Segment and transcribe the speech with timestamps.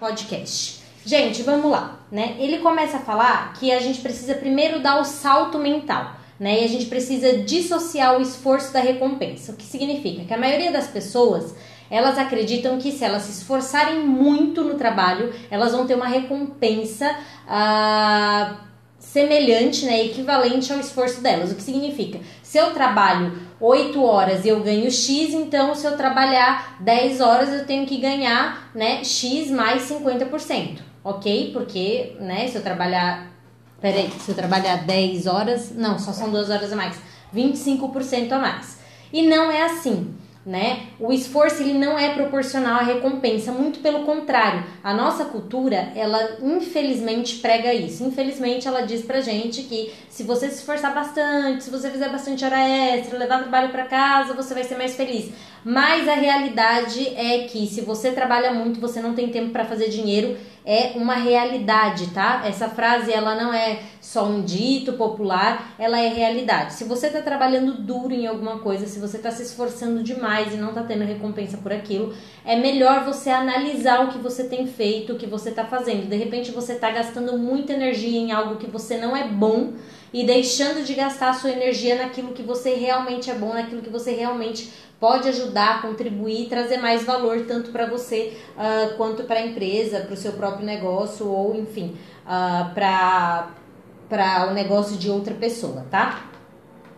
[0.00, 0.80] podcast.
[1.04, 2.36] Gente, vamos lá, né?
[2.38, 6.62] Ele começa a falar que a gente precisa primeiro dar o salto mental, né?
[6.62, 9.52] E a gente precisa dissociar o esforço da recompensa.
[9.52, 11.54] O que significa que a maioria das pessoas
[11.90, 17.14] elas acreditam que se elas se esforçarem muito no trabalho, elas vão ter uma recompensa
[17.48, 18.58] ah,
[18.98, 21.50] semelhante, né, equivalente ao esforço delas.
[21.50, 22.20] O que significa?
[22.50, 27.48] Se eu trabalho 8 horas e eu ganho X, então se eu trabalhar 10 horas
[27.50, 31.52] eu tenho que ganhar, né, X mais 50%, ok?
[31.52, 33.28] Porque, né, se eu trabalhar,
[33.80, 36.96] peraí, se eu trabalhar 10 horas, não, só são 2 horas a mais,
[37.32, 38.80] 25% a mais.
[39.12, 40.12] E não é assim
[40.44, 40.86] né?
[40.98, 44.64] O esforço ele não é proporcional à recompensa, muito pelo contrário.
[44.82, 48.02] A nossa cultura, ela infelizmente prega isso.
[48.02, 52.44] Infelizmente ela diz pra gente que se você se esforçar bastante, se você fizer bastante
[52.44, 55.30] hora extra, levar trabalho para casa, você vai ser mais feliz.
[55.62, 59.88] Mas a realidade é que se você trabalha muito, você não tem tempo para fazer
[59.88, 62.42] dinheiro, é uma realidade, tá?
[62.44, 66.74] Essa frase ela não é só um dito popular, ela é realidade.
[66.74, 70.56] Se você está trabalhando duro em alguma coisa, se você está se esforçando demais e
[70.56, 75.12] não está tendo recompensa por aquilo, é melhor você analisar o que você tem feito,
[75.12, 76.08] o que você está fazendo.
[76.08, 79.72] De repente você está gastando muita energia em algo que você não é bom
[80.12, 83.90] e deixando de gastar a sua energia naquilo que você realmente é bom, naquilo que
[83.90, 89.46] você realmente pode ajudar, contribuir, trazer mais valor tanto para você uh, quanto para a
[89.46, 93.48] empresa, para o seu próprio negócio ou enfim uh, para
[94.08, 96.24] para o negócio de outra pessoa, tá?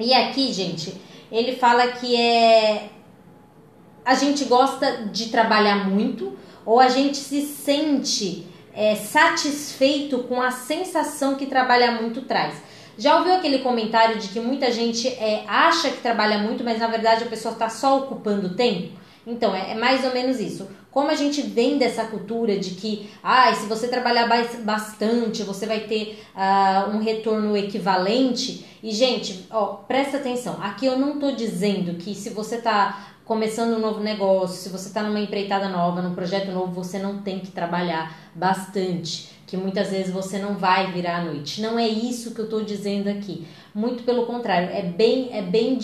[0.00, 0.98] E aqui, gente,
[1.30, 2.88] ele fala que é
[4.04, 10.50] a gente gosta de trabalhar muito ou a gente se sente é, satisfeito com a
[10.50, 12.62] sensação que trabalhar muito traz.
[12.98, 16.86] Já ouviu aquele comentário de que muita gente é, acha que trabalha muito, mas na
[16.86, 19.02] verdade a pessoa está só ocupando tempo?
[19.26, 20.68] Então, é, é, mais ou menos isso.
[20.90, 24.28] Como a gente vem dessa cultura de que, ah, se você trabalhar
[24.62, 28.66] bastante, você vai ter uh, um retorno equivalente.
[28.82, 30.58] E, gente, ó, presta atenção.
[30.60, 34.88] Aqui eu não estou dizendo que se você está começando um novo negócio, se você
[34.88, 39.90] está numa empreitada nova, num projeto novo, você não tem que trabalhar bastante que muitas
[39.90, 41.60] vezes você não vai virar à noite.
[41.60, 43.46] Não é isso que eu estou dizendo aqui.
[43.74, 45.78] Muito pelo contrário, é bem, é bem,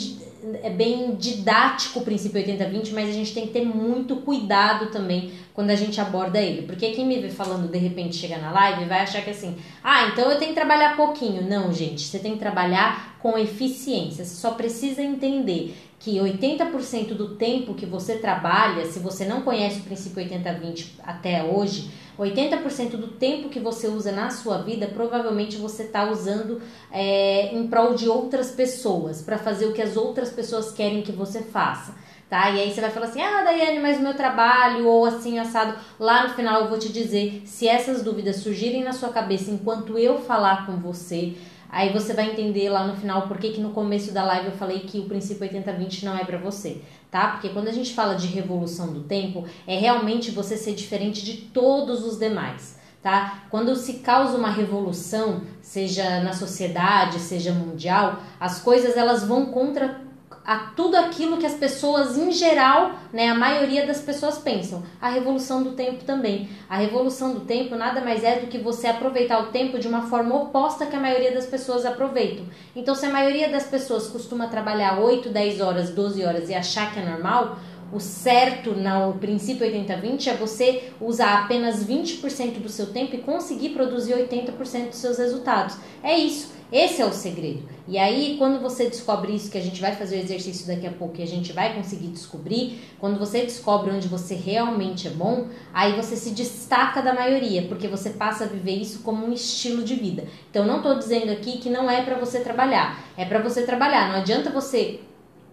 [0.63, 5.33] é bem didático o princípio 80-20, mas a gente tem que ter muito cuidado também
[5.53, 6.63] quando a gente aborda ele.
[6.63, 10.07] Porque quem me vê falando de repente chega na live vai achar que assim, ah,
[10.07, 11.47] então eu tenho que trabalhar pouquinho.
[11.47, 14.25] Não, gente, você tem que trabalhar com eficiência.
[14.25, 19.81] Você só precisa entender que 80% do tempo que você trabalha, se você não conhece
[19.81, 25.57] o princípio 80-20 até hoje, 80% do tempo que você usa na sua vida, provavelmente
[25.57, 30.31] você está usando é, em prol de outras pessoas, para fazer o que as outras
[30.31, 31.95] pessoas querem que você faça.
[32.29, 32.51] Tá?
[32.51, 35.79] E aí você vai falar assim: ah, Daiane, mas o meu trabalho, ou assim, assado.
[35.99, 39.97] Lá no final eu vou te dizer: se essas dúvidas surgirem na sua cabeça enquanto
[39.97, 41.35] eu falar com você,
[41.71, 44.53] Aí você vai entender lá no final por que, que no começo da live eu
[44.53, 46.81] falei que o princípio 80-20 não é para você,
[47.11, 47.29] tá?
[47.29, 51.35] Porque quando a gente fala de revolução do tempo, é realmente você ser diferente de
[51.35, 53.45] todos os demais, tá?
[53.51, 60.08] Quando se causa uma revolução, seja na sociedade, seja mundial, as coisas elas vão contra
[60.49, 64.83] a tudo aquilo que as pessoas em geral, né, a maioria das pessoas pensam.
[64.99, 66.49] A revolução do tempo também.
[66.71, 70.07] A revolução do tempo nada mais é do que você aproveitar o tempo de uma
[70.07, 72.47] forma oposta que a maioria das pessoas aproveitam.
[72.75, 76.95] Então, se a maioria das pessoas costuma trabalhar 8, 10 horas, 12 horas e achar
[76.95, 77.59] que é normal,
[77.93, 83.71] o certo no princípio 80-20 é você usar apenas 20% do seu tempo e conseguir
[83.71, 85.77] produzir 80% dos seus resultados.
[86.03, 86.57] É isso.
[86.71, 87.67] Esse é o segredo.
[87.87, 90.91] E aí, quando você descobre isso, que a gente vai fazer o exercício daqui a
[90.91, 95.47] pouco e a gente vai conseguir descobrir, quando você descobre onde você realmente é bom,
[95.73, 99.83] aí você se destaca da maioria, porque você passa a viver isso como um estilo
[99.83, 100.25] de vida.
[100.51, 104.09] Então, não estou dizendo aqui que não é para você trabalhar, é para você trabalhar.
[104.09, 105.01] Não adianta você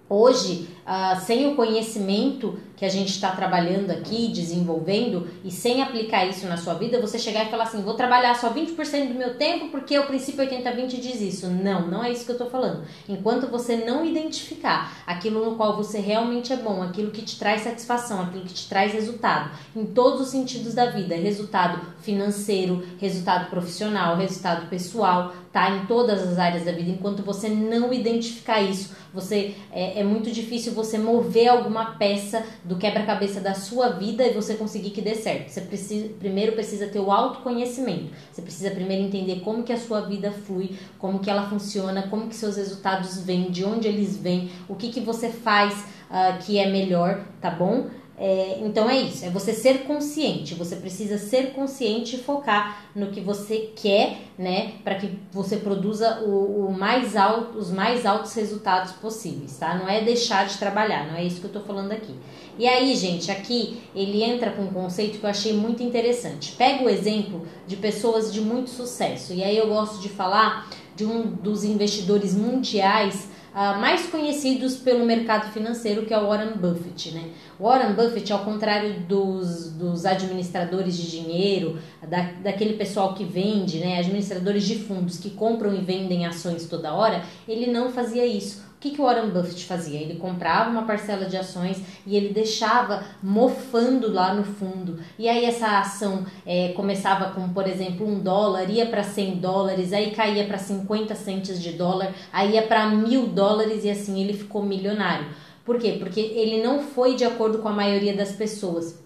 [0.10, 6.26] hoje, uh, sem o conhecimento que a gente está trabalhando aqui, desenvolvendo, e sem aplicar
[6.26, 9.36] isso na sua vida, você chegar e falar assim: vou trabalhar só 20% do meu
[9.38, 11.48] tempo porque o princípio 80-20 diz isso.
[11.48, 12.84] Não, não é isso que eu estou falando.
[13.08, 17.62] Enquanto você não identificar aquilo no qual você realmente é bom, aquilo que te traz
[17.62, 23.50] satisfação, aquilo que te traz resultado, em todos os sentidos da vida resultado financeiro, resultado
[23.50, 25.70] profissional, resultado pessoal, tá?
[25.72, 30.30] Em todas as áreas da vida, enquanto você não identificar isso, você é, é muito
[30.30, 35.16] difícil você mover alguma peça do quebra-cabeça da sua vida e você conseguir que dê
[35.16, 35.50] certo.
[35.50, 38.12] Você precisa, primeiro precisa ter o autoconhecimento.
[38.32, 42.28] Você precisa primeiro entender como que a sua vida flui, como que ela funciona, como
[42.28, 45.74] que seus resultados vêm, de onde eles vêm, o que que você faz
[46.10, 47.88] uh, que é melhor, tá bom?
[48.18, 50.56] É, então é isso, é você ser consciente.
[50.56, 56.22] Você precisa ser consciente e focar no que você quer, né, para que você produza
[56.22, 59.76] o, o, mais alto, os mais altos resultados possíveis, tá?
[59.76, 62.16] Não é deixar de trabalhar, não é isso que eu tô falando aqui.
[62.58, 66.54] E aí, gente, aqui ele entra com um conceito que eu achei muito interessante.
[66.54, 69.34] Pega o exemplo de pessoas de muito sucesso.
[69.34, 75.06] E aí eu gosto de falar de um dos investidores mundiais uh, mais conhecidos pelo
[75.06, 77.30] mercado financeiro, que é o Warren Buffett, né?
[77.58, 84.00] Warren Buffett, ao contrário dos, dos administradores de dinheiro, da, daquele pessoal que vende, né,
[84.00, 88.66] administradores de fundos que compram e vendem ações toda hora, ele não fazia isso.
[88.76, 90.00] O que, que o Warren Buffett fazia?
[90.00, 95.00] Ele comprava uma parcela de ações e ele deixava mofando lá no fundo.
[95.18, 99.92] E aí essa ação é, começava com, por exemplo, um dólar, ia para 100 dólares,
[99.92, 104.34] aí caía para 50 centes de dólar, aí ia para mil dólares e assim ele
[104.34, 105.28] ficou milionário.
[105.64, 105.96] Por quê?
[105.98, 109.04] Porque ele não foi de acordo com a maioria das pessoas.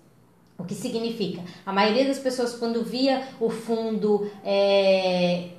[0.58, 1.42] O que significa?
[1.66, 5.52] A maioria das pessoas, quando via o fundo é,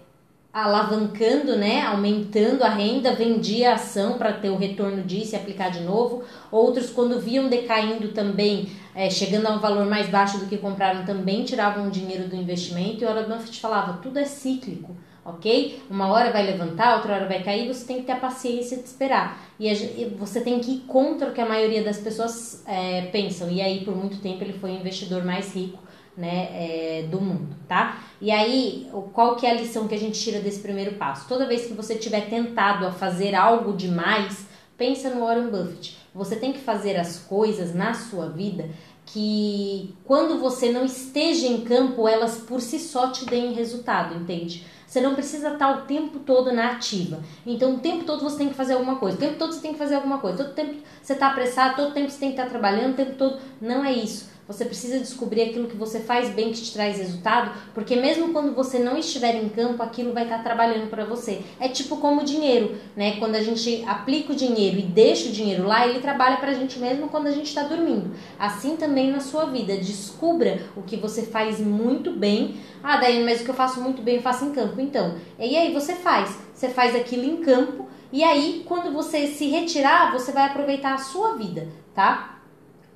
[0.52, 5.70] alavancando, né, aumentando a renda, vendia a ação para ter o retorno disso e aplicar
[5.70, 6.24] de novo.
[6.50, 11.04] Outros, quando viam decaindo também, é, chegando a um valor mais baixo do que compraram,
[11.04, 13.02] também tiravam o dinheiro do investimento.
[13.02, 15.82] E o Warren Buffett falava: tudo é cíclico ok?
[15.90, 18.84] Uma hora vai levantar, outra hora vai cair, você tem que ter a paciência de
[18.84, 19.38] esperar.
[19.58, 19.72] E
[20.18, 23.50] você tem que ir contra o que a maioria das pessoas é, pensam.
[23.50, 25.78] E aí, por muito tempo, ele foi o investidor mais rico
[26.16, 27.98] né, é, do mundo, tá?
[28.20, 31.26] E aí, qual que é a lição que a gente tira desse primeiro passo?
[31.28, 34.46] Toda vez que você tiver tentado a fazer algo demais,
[34.76, 35.96] pensa no Warren Buffett.
[36.14, 38.68] Você tem que fazer as coisas na sua vida
[39.06, 44.64] que quando você não esteja em campo, elas por si só te deem resultado, entende?
[44.86, 47.20] Você não precisa estar o tempo todo na ativa.
[47.46, 49.16] Então, o tempo todo você tem que fazer alguma coisa.
[49.16, 50.38] O tempo todo você tem que fazer alguma coisa.
[50.38, 53.38] Todo tempo você está apressado, todo tempo você tem que estar trabalhando, o tempo todo.
[53.60, 54.28] Não é isso.
[54.50, 58.52] Você precisa descobrir aquilo que você faz bem que te traz resultado, porque mesmo quando
[58.52, 61.40] você não estiver em campo, aquilo vai estar trabalhando para você.
[61.60, 63.16] É tipo como o dinheiro, né?
[63.20, 66.54] Quando a gente aplica o dinheiro e deixa o dinheiro lá, ele trabalha para a
[66.54, 68.10] gente mesmo quando a gente está dormindo.
[68.40, 72.56] Assim também na sua vida, descubra o que você faz muito bem.
[72.82, 74.80] Ah, daí, mas o que eu faço muito bem eu faço em campo.
[74.80, 77.86] Então, e aí você faz, você faz aquilo em campo.
[78.12, 82.39] E aí, quando você se retirar, você vai aproveitar a sua vida, tá?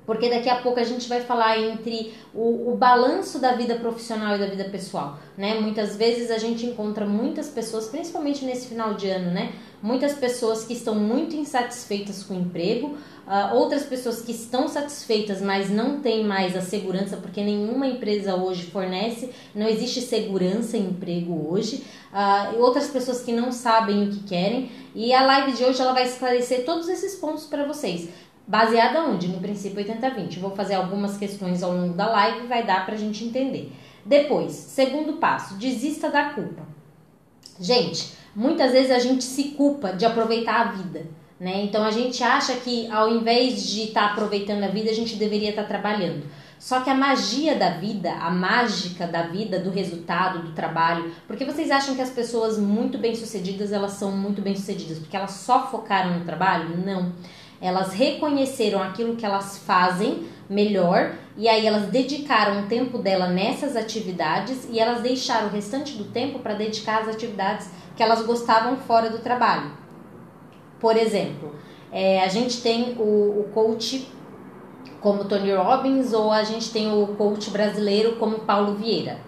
[0.06, 4.36] Porque daqui a pouco a gente vai falar entre o, o, balanço da vida profissional
[4.36, 5.58] e da vida pessoal, né?
[5.60, 9.52] Muitas vezes a gente encontra muitas pessoas, principalmente nesse final de ano, né?
[9.82, 12.96] Muitas pessoas que estão muito insatisfeitas com o emprego,
[13.26, 18.34] uh, outras pessoas que estão satisfeitas, mas não têm mais a segurança, porque nenhuma empresa
[18.34, 24.10] hoje fornece, não existe segurança em emprego hoje, uh, outras pessoas que não sabem o
[24.10, 24.70] que querem.
[24.94, 28.08] E a live de hoje ela vai esclarecer todos esses pontos para vocês.
[28.46, 29.28] Baseada onde?
[29.28, 30.38] No princípio 80-20.
[30.38, 33.72] Vou fazer algumas questões ao longo da live vai dar pra gente entender.
[34.04, 36.62] Depois, segundo passo, desista da culpa.
[37.58, 41.06] Gente, muitas vezes a gente se culpa de aproveitar a vida.
[41.40, 41.62] Né?
[41.64, 45.16] Então a gente acha que ao invés de estar tá aproveitando a vida, a gente
[45.16, 46.24] deveria estar tá trabalhando.
[46.58, 51.44] Só que a magia da vida, a mágica da vida, do resultado, do trabalho, porque
[51.44, 56.18] vocês acham que as pessoas muito bem-sucedidas, elas são muito bem-sucedidas porque elas só focaram
[56.18, 56.78] no trabalho?
[56.78, 57.12] Não.
[57.60, 63.76] Elas reconheceram aquilo que elas fazem melhor e aí elas dedicaram o tempo dela nessas
[63.76, 68.76] atividades e elas deixaram o restante do tempo para dedicar às atividades que elas gostavam
[68.76, 69.72] fora do trabalho.
[70.78, 71.54] Por exemplo,
[71.90, 74.06] é, a gente tem o, o coach
[75.00, 79.18] como Tony Robbins ou a gente tem o coach brasileiro como Paulo Vieira.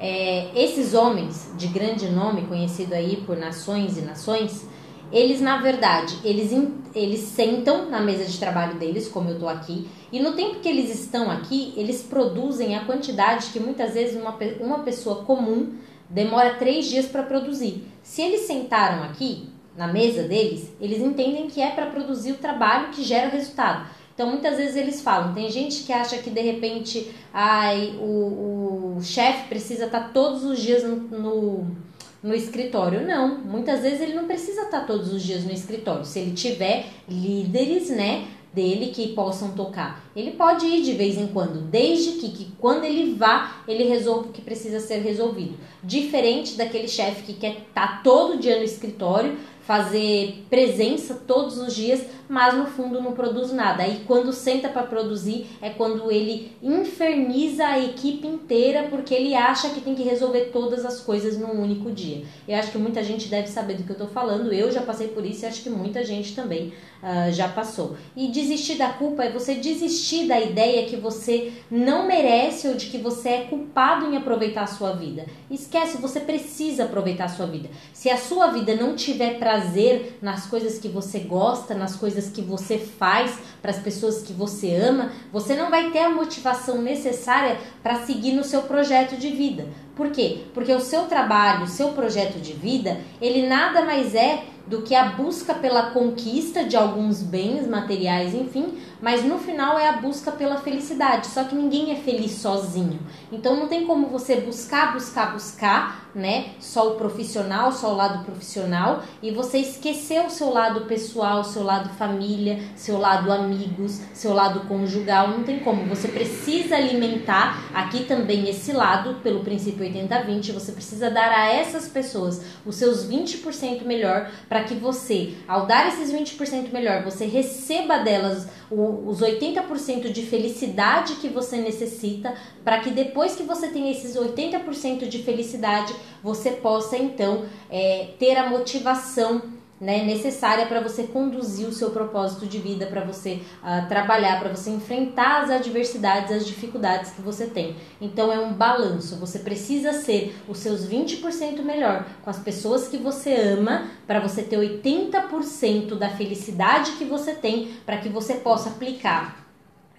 [0.00, 4.66] É, esses homens de grande nome, conhecido aí por nações e nações,
[5.10, 6.52] eles na verdade, eles,
[6.94, 10.68] eles sentam na mesa de trabalho deles, como eu tô aqui, e no tempo que
[10.68, 15.74] eles estão aqui, eles produzem a quantidade que muitas vezes uma, uma pessoa comum
[16.08, 17.84] demora três dias para produzir.
[18.02, 22.88] Se eles sentaram aqui na mesa deles, eles entendem que é para produzir o trabalho
[22.90, 23.86] que gera o resultado.
[24.14, 28.98] Então muitas vezes eles falam, tem gente que acha que de repente ai, o, o
[29.00, 31.76] chefe precisa estar tá todos os dias no, no
[32.22, 33.06] no escritório.
[33.06, 36.04] Não, muitas vezes ele não precisa estar todos os dias no escritório.
[36.04, 40.02] Se ele tiver líderes, né, dele que possam tocar.
[40.16, 44.28] Ele pode ir de vez em quando, desde que, que quando ele vá, ele resolva
[44.28, 45.56] o que precisa ser resolvido.
[45.82, 52.02] Diferente daquele chefe que quer estar todo dia no escritório, fazer presença todos os dias,
[52.28, 53.82] mas no fundo não produz nada.
[53.82, 59.70] Aí quando senta para produzir é quando ele inferniza a equipe inteira porque ele acha
[59.70, 62.24] que tem que resolver todas as coisas num único dia.
[62.46, 64.52] Eu acho que muita gente deve saber do que eu estou falando.
[64.52, 67.96] Eu já passei por isso e acho que muita gente também uh, já passou.
[68.16, 72.86] E desistir da culpa é você desistir da ideia que você não merece ou de
[72.86, 75.26] que você é culpado em aproveitar a sua vida.
[75.50, 77.68] Esquece, você precisa aproveitar a sua vida.
[77.92, 82.42] Se a sua vida não tiver prazer nas coisas que você gosta, nas coisas que
[82.42, 87.58] você faz, para as pessoas que você ama, você não vai ter a motivação necessária
[87.82, 89.66] para seguir no seu projeto de vida.
[89.94, 90.42] Por quê?
[90.52, 94.94] Porque o seu trabalho, o seu projeto de vida, ele nada mais é do que
[94.94, 100.32] a busca pela conquista de alguns bens materiais, enfim, mas no final é a busca
[100.32, 101.26] pela felicidade.
[101.28, 102.98] Só que ninguém é feliz sozinho.
[103.30, 106.50] Então não tem como você buscar, buscar, buscar, né?
[106.58, 111.62] Só o profissional, só o lado profissional e você esquecer o seu lado pessoal, seu
[111.62, 115.28] lado família, seu lado amigos, seu lado conjugal.
[115.28, 115.84] Não tem como.
[115.86, 120.52] Você precisa alimentar aqui também esse lado pelo princípio 80-20.
[120.52, 125.88] Você precisa dar a essas pessoas os seus 20% melhor para que você, ao dar
[125.88, 132.80] esses 20% melhor, você receba delas o, os 80% de felicidade que você necessita, para
[132.80, 138.48] que depois que você tem esses 80% de felicidade, você possa então é, ter a
[138.48, 144.40] motivação né, necessária para você conduzir o seu propósito de vida, para você uh, trabalhar,
[144.40, 147.76] para você enfrentar as adversidades, as dificuldades que você tem.
[148.00, 149.16] Então é um balanço.
[149.16, 154.42] Você precisa ser os seus 20% melhor com as pessoas que você ama, para você
[154.42, 159.48] ter 80% da felicidade que você tem, para que você possa aplicar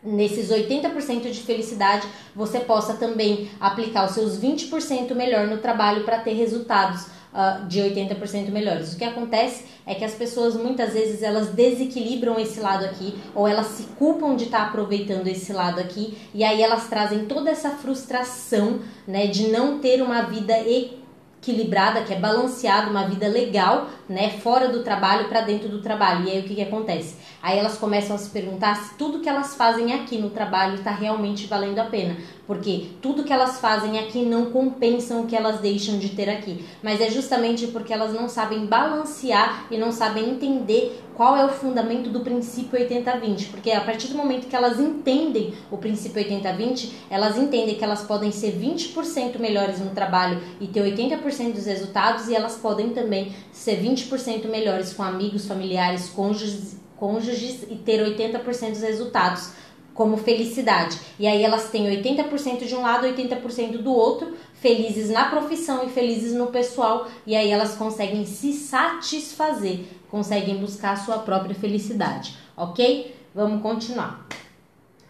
[0.03, 6.19] nesses 80% de felicidade, você possa também aplicar os seus 20% melhor no trabalho para
[6.19, 8.93] ter resultados uh, de 80% melhores.
[8.93, 13.47] O que acontece é que as pessoas muitas vezes elas desequilibram esse lado aqui ou
[13.47, 17.49] elas se culpam de estar tá aproveitando esse lado aqui e aí elas trazem toda
[17.49, 23.89] essa frustração, né, de não ter uma vida equilibrada, que é balanceada, uma vida legal,
[24.07, 26.27] né, fora do trabalho para dentro do trabalho.
[26.27, 27.15] E aí o que, que acontece?
[27.41, 30.91] Aí elas começam a se perguntar se tudo que elas fazem aqui no trabalho está
[30.91, 32.17] realmente valendo a pena
[32.49, 36.65] porque tudo que elas fazem aqui não compensam o que elas deixam de ter aqui.
[36.81, 41.49] Mas é justamente porque elas não sabem balancear e não sabem entender qual é o
[41.49, 43.51] fundamento do princípio 80-20.
[43.51, 48.01] Porque a partir do momento que elas entendem o princípio 80-20, elas entendem que elas
[48.01, 53.31] podem ser 20% melhores no trabalho e ter 80% dos resultados, e elas podem também
[53.51, 59.51] ser 20% melhores com amigos, familiares, cônjuges, cônjuges e ter 80% dos resultados
[59.93, 60.97] como felicidade.
[61.19, 65.89] E aí elas têm 80% de um lado, 80% do outro, felizes na profissão e
[65.89, 72.37] felizes no pessoal, e aí elas conseguem se satisfazer, conseguem buscar a sua própria felicidade,
[72.55, 73.15] ok?
[73.35, 74.25] Vamos continuar.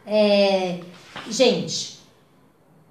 [0.06, 0.80] É,
[1.30, 1.99] gente,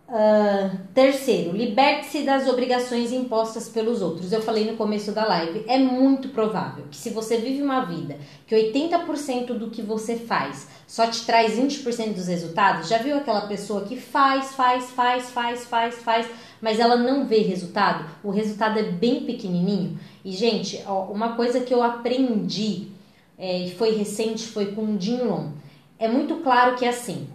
[0.09, 4.33] Uh, terceiro, liberte-se das obrigações impostas pelos outros.
[4.33, 8.17] Eu falei no começo da live, é muito provável que se você vive uma vida
[8.47, 13.43] que 80% do que você faz só te traz 20% dos resultados, já viu aquela
[13.43, 16.27] pessoa que faz, faz, faz, faz, faz, faz,
[16.59, 18.09] mas ela não vê resultado?
[18.25, 20.01] O resultado é bem pequenininho.
[20.25, 22.89] E gente, ó, uma coisa que eu aprendi
[23.37, 25.53] é, e foi recente foi com o Jim Long.
[25.99, 27.29] É muito claro que é assim.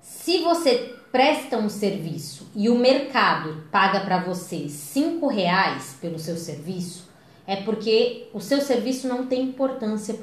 [0.00, 6.36] Se você presta um serviço e o mercado paga para você cinco reais pelo seu
[6.36, 7.08] serviço,
[7.46, 10.14] é porque o seu serviço não tem importância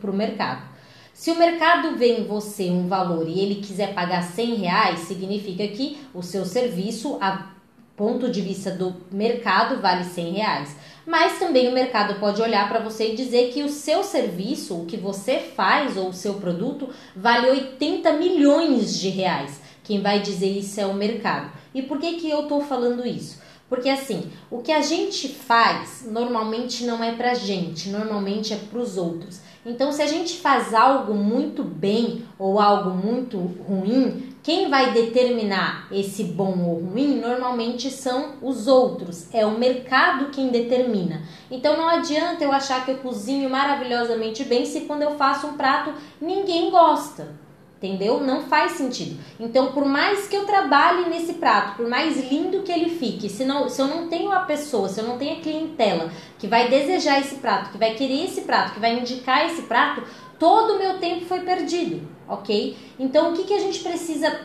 [0.00, 0.76] para o mercado.
[1.14, 5.66] Se o mercado vê em você um valor e ele quiser pagar 100 reais, significa
[5.68, 7.52] que o seu serviço, a
[7.96, 10.76] ponto de vista do mercado, vale 100 reais.
[11.06, 14.84] Mas também o mercado pode olhar para você e dizer que o seu serviço, o
[14.84, 19.62] que você faz ou o seu produto, vale 80 milhões de reais.
[19.86, 21.52] Quem vai dizer isso é o mercado.
[21.72, 23.40] E por que, que eu estou falando isso?
[23.68, 28.96] Porque assim, o que a gente faz normalmente não é pra gente, normalmente é pros
[28.96, 29.40] outros.
[29.64, 35.88] Então, se a gente faz algo muito bem ou algo muito ruim, quem vai determinar
[35.90, 41.22] esse bom ou ruim normalmente são os outros, é o mercado quem determina.
[41.50, 45.56] Então não adianta eu achar que eu cozinho maravilhosamente bem se quando eu faço um
[45.56, 47.45] prato ninguém gosta.
[47.76, 48.20] Entendeu?
[48.20, 49.20] Não faz sentido.
[49.38, 53.44] Então, por mais que eu trabalhe nesse prato, por mais lindo que ele fique, se,
[53.44, 56.70] não, se eu não tenho a pessoa, se eu não tenho a clientela que vai
[56.70, 60.02] desejar esse prato, que vai querer esse prato, que vai indicar esse prato,
[60.38, 62.76] todo o meu tempo foi perdido, ok?
[62.98, 64.40] Então, o que, que a gente precisa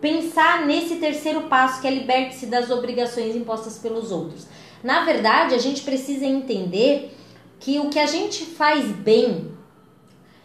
[0.00, 4.46] pensar nesse terceiro passo, que é liberte-se das obrigações impostas pelos outros?
[4.84, 7.12] Na verdade, a gente precisa entender
[7.58, 9.57] que o que a gente faz bem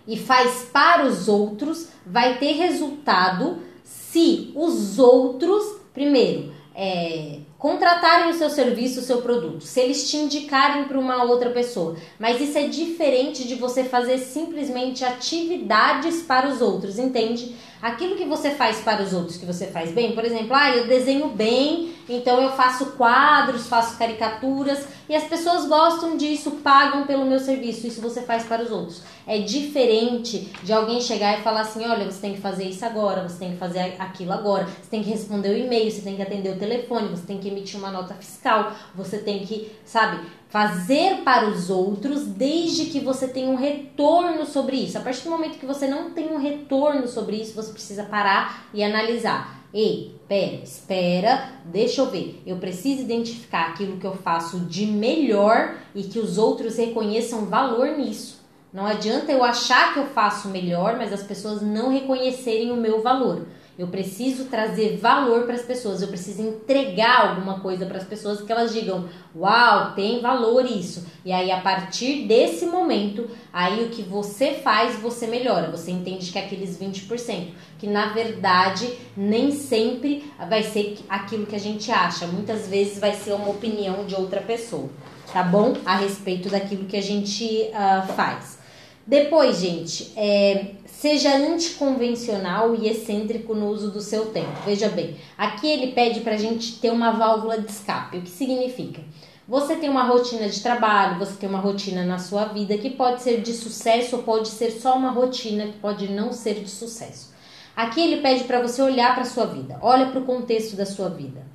[0.07, 8.33] e faz para os outros, vai ter resultado se os outros, primeiro, é, contratarem o
[8.33, 11.95] seu serviço, o seu produto, se eles te indicarem para uma outra pessoa.
[12.19, 17.55] Mas isso é diferente de você fazer simplesmente atividades para os outros, entende?
[17.83, 20.87] Aquilo que você faz para os outros, que você faz bem, por exemplo, ah, eu
[20.87, 27.25] desenho bem, então eu faço quadros, faço caricaturas e as pessoas gostam disso, pagam pelo
[27.25, 27.85] meu serviço.
[27.85, 29.01] Isso você faz para os outros.
[29.27, 33.27] É diferente de alguém chegar e falar assim: olha, você tem que fazer isso agora,
[33.27, 36.21] você tem que fazer aquilo agora, você tem que responder o e-mail, você tem que
[36.21, 41.23] atender o telefone, você tem que emitir uma nota fiscal, você tem que, sabe, fazer
[41.23, 44.95] para os outros desde que você tenha um retorno sobre isso.
[44.95, 48.67] A partir do momento que você não tem um retorno sobre isso, você precisa parar
[48.71, 49.63] e analisar.
[49.73, 52.39] Ei, pera, espera, deixa eu ver.
[52.45, 57.97] Eu preciso identificar aquilo que eu faço de melhor e que os outros reconheçam valor
[57.97, 58.39] nisso.
[58.71, 63.01] Não adianta eu achar que eu faço melhor, mas as pessoas não reconhecerem o meu
[63.01, 63.47] valor.
[63.77, 68.41] Eu preciso trazer valor para as pessoas, eu preciso entregar alguma coisa para as pessoas
[68.41, 71.05] que elas digam: "Uau, tem valor isso".
[71.25, 75.71] E aí a partir desse momento, aí o que você faz, você melhora.
[75.71, 77.47] Você entende que aqueles 20%,
[77.79, 82.27] que na verdade nem sempre vai ser aquilo que a gente acha.
[82.27, 84.89] Muitas vezes vai ser uma opinião de outra pessoa,
[85.31, 85.73] tá bom?
[85.83, 88.61] A respeito daquilo que a gente uh, faz.
[89.05, 94.53] Depois, gente, é, Seja anticonvencional e excêntrico no uso do seu tempo.
[94.65, 98.19] Veja bem, aqui ele pede para a gente ter uma válvula de escape.
[98.19, 99.01] O que significa?
[99.45, 103.21] Você tem uma rotina de trabalho, você tem uma rotina na sua vida que pode
[103.21, 107.33] ser de sucesso ou pode ser só uma rotina que pode não ser de sucesso.
[107.75, 110.85] Aqui ele pede para você olhar para a sua vida, olha para o contexto da
[110.85, 111.45] sua vida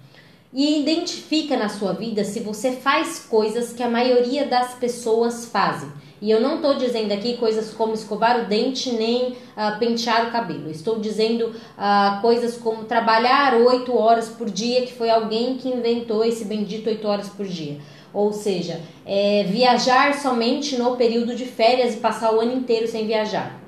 [0.53, 5.91] e identifica na sua vida se você faz coisas que a maioria das pessoas fazem.
[6.21, 10.33] E eu não estou dizendo aqui coisas como escovar o dente nem uh, pentear o
[10.33, 10.69] cabelo.
[10.69, 16.25] Estou dizendo uh, coisas como trabalhar oito horas por dia, que foi alguém que inventou
[16.25, 17.79] esse bendito oito horas por dia.
[18.13, 23.07] Ou seja, é, viajar somente no período de férias e passar o ano inteiro sem
[23.07, 23.61] viajar.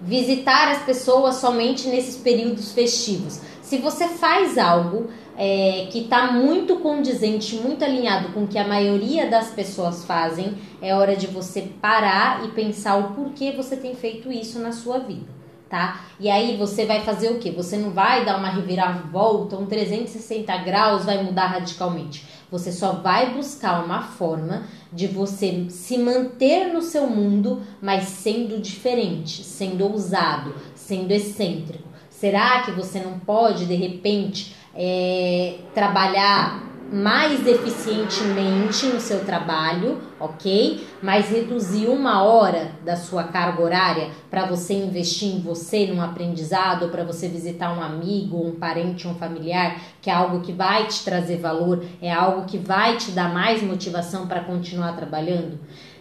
[0.00, 3.40] Visitar as pessoas somente nesses períodos festivos.
[3.62, 5.08] Se você faz algo
[5.42, 10.52] é, que está muito condizente, muito alinhado com o que a maioria das pessoas fazem,
[10.82, 14.98] é hora de você parar e pensar o porquê você tem feito isso na sua
[14.98, 15.40] vida.
[15.66, 16.02] Tá?
[16.18, 17.50] E aí você vai fazer o que?
[17.52, 22.26] Você não vai dar uma reviravolta, um 360 graus, vai mudar radicalmente.
[22.50, 28.60] Você só vai buscar uma forma de você se manter no seu mundo, mas sendo
[28.60, 31.88] diferente, sendo ousado, sendo excêntrico.
[32.10, 40.84] Será que você não pode, de repente, é, trabalhar mais eficientemente no seu trabalho, ok?
[41.00, 46.88] Mas reduzir uma hora da sua carga horária para você investir em você, num aprendizado,
[46.88, 51.04] para você visitar um amigo, um parente, um familiar, que é algo que vai te
[51.04, 55.60] trazer valor, é algo que vai te dar mais motivação para continuar trabalhando.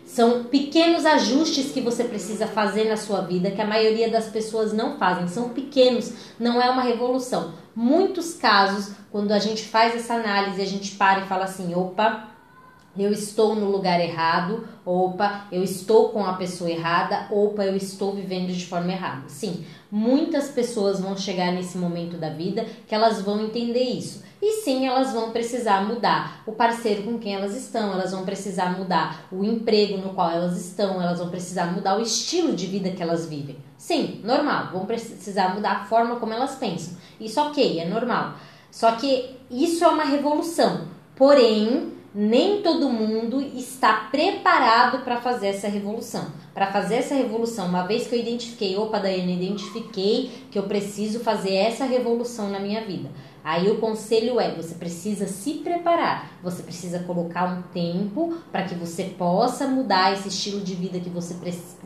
[0.09, 4.73] São pequenos ajustes que você precisa fazer na sua vida que a maioria das pessoas
[4.73, 5.27] não fazem.
[5.27, 7.53] São pequenos, não é uma revolução.
[7.81, 12.27] Muitos casos, quando a gente faz essa análise, a gente para e fala assim: opa,
[12.97, 18.13] eu estou no lugar errado, opa, eu estou com a pessoa errada, opa, eu estou
[18.13, 19.29] vivendo de forma errada.
[19.29, 24.25] Sim, muitas pessoas vão chegar nesse momento da vida que elas vão entender isso.
[24.41, 28.77] E sim, elas vão precisar mudar o parceiro com quem elas estão, elas vão precisar
[28.77, 32.91] mudar o emprego no qual elas estão, elas vão precisar mudar o estilo de vida
[32.91, 33.57] que elas vivem.
[33.77, 36.97] Sim, normal, vão precisar mudar a forma como elas pensam.
[37.19, 38.35] Isso ok, é normal.
[38.71, 40.87] Só que isso é uma revolução.
[41.15, 46.25] Porém, nem todo mundo está preparado para fazer essa revolução.
[46.53, 51.19] Para fazer essa revolução, uma vez que eu identifiquei, opa, Daiane, identifiquei que eu preciso
[51.19, 53.09] fazer essa revolução na minha vida.
[53.49, 58.75] Aí o conselho é: você precisa se preparar, você precisa colocar um tempo para que
[58.75, 61.35] você possa mudar esse estilo de vida que você,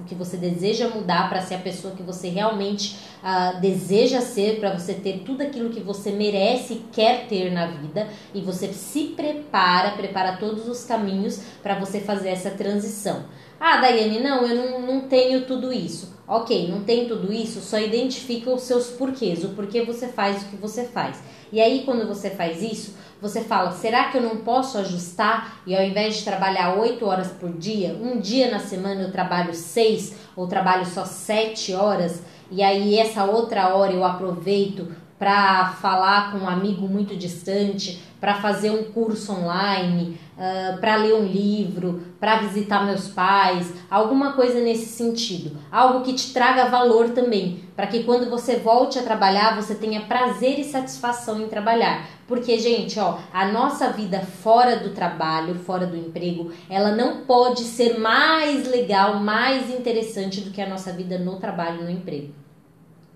[0.06, 4.78] que você deseja mudar para ser a pessoa que você realmente uh, deseja ser, para
[4.78, 8.10] você ter tudo aquilo que você merece e quer ter na vida.
[8.34, 13.23] E você se prepara, prepara todos os caminhos para você fazer essa transição.
[13.58, 16.12] Ah, Daiane, não, eu não, não tenho tudo isso.
[16.28, 20.45] Ok, não tem tudo isso, só identifica os seus porquês, o porquê você faz o
[20.45, 21.21] que você faz.
[21.53, 25.59] E aí, quando você faz isso, você fala: será que eu não posso ajustar?
[25.67, 29.53] E ao invés de trabalhar 8 horas por dia, um dia na semana eu trabalho
[29.53, 34.87] 6 ou trabalho só 7 horas, e aí essa outra hora eu aproveito
[35.23, 41.13] para falar com um amigo muito distante, para fazer um curso online, uh, para ler
[41.13, 45.55] um livro, para visitar meus pais, alguma coisa nesse sentido.
[45.71, 50.01] Algo que te traga valor também, para que quando você volte a trabalhar, você tenha
[50.01, 52.05] prazer e satisfação em trabalhar.
[52.27, 57.62] Porque, gente, ó, a nossa vida fora do trabalho, fora do emprego, ela não pode
[57.62, 62.42] ser mais legal, mais interessante do que a nossa vida no trabalho no emprego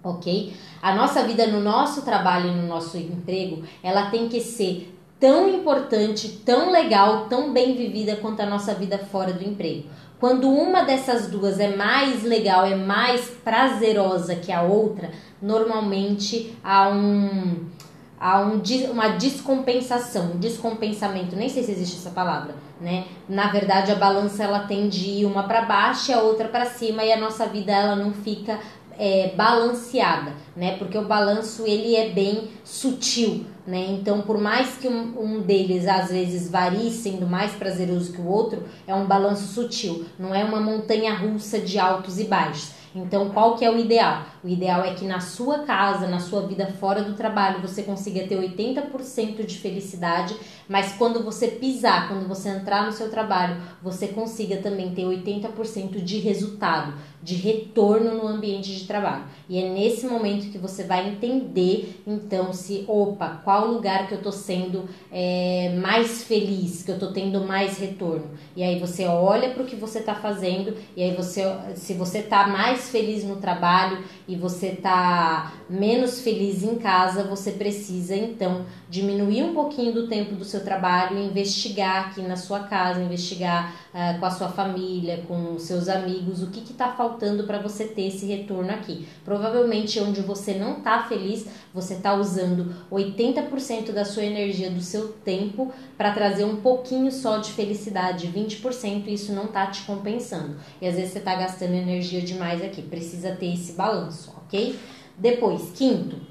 [0.10, 0.54] ok?
[0.82, 5.50] A nossa vida no nosso trabalho e no nosso emprego, ela tem que ser tão
[5.50, 9.86] importante, tão legal, tão bem vivida quanto a nossa vida fora do emprego.
[10.20, 16.90] Quando uma dessas duas é mais legal, é mais prazerosa que a outra, normalmente há
[16.90, 17.68] um
[18.20, 18.60] há um,
[18.92, 23.06] uma descompensação, um descompensamento, nem sei se existe essa palavra, né?
[23.30, 27.04] Na verdade, a balança ela tende ir uma para baixo e a outra para cima
[27.04, 28.60] e a nossa vida ela não fica
[28.98, 30.78] é, balanceada, né?
[30.78, 33.86] Porque o balanço ele é bem sutil, né?
[33.90, 38.28] Então, por mais que um, um, deles às vezes varie sendo mais prazeroso que o
[38.28, 42.72] outro, é um balanço sutil, não é uma montanha russa de altos e baixos.
[42.96, 44.24] Então, qual que é o ideal?
[44.48, 48.26] O ideal é que na sua casa, na sua vida fora do trabalho, você consiga
[48.26, 50.38] ter 80% de felicidade,
[50.70, 56.02] mas quando você pisar, quando você entrar no seu trabalho, você consiga também ter 80%
[56.02, 59.26] de resultado, de retorno no ambiente de trabalho.
[59.50, 64.22] E é nesse momento que você vai entender, então, se, opa, qual lugar que eu
[64.22, 68.32] tô sendo é, mais feliz, que eu tô tendo mais retorno.
[68.56, 71.44] E aí você olha para o que você tá fazendo, e aí você,
[71.76, 77.52] se você tá mais feliz no trabalho e você tá menos feliz em casa, você
[77.52, 83.02] precisa então diminuir um pouquinho do tempo do seu trabalho, investigar aqui na sua casa,
[83.02, 87.86] investigar uh, com a sua família, com seus amigos, o que está faltando para você
[87.86, 89.08] ter esse retorno aqui.
[89.26, 95.10] Provavelmente onde você não está feliz, você está usando 80% da sua energia, do seu
[95.10, 100.56] tempo, para trazer um pouquinho só de felicidade, 20%, e isso não está te compensando.
[100.82, 104.78] E às vezes você está gastando energia demais aqui, precisa ter esse balanço, ok?
[105.18, 106.28] Depois, quinto,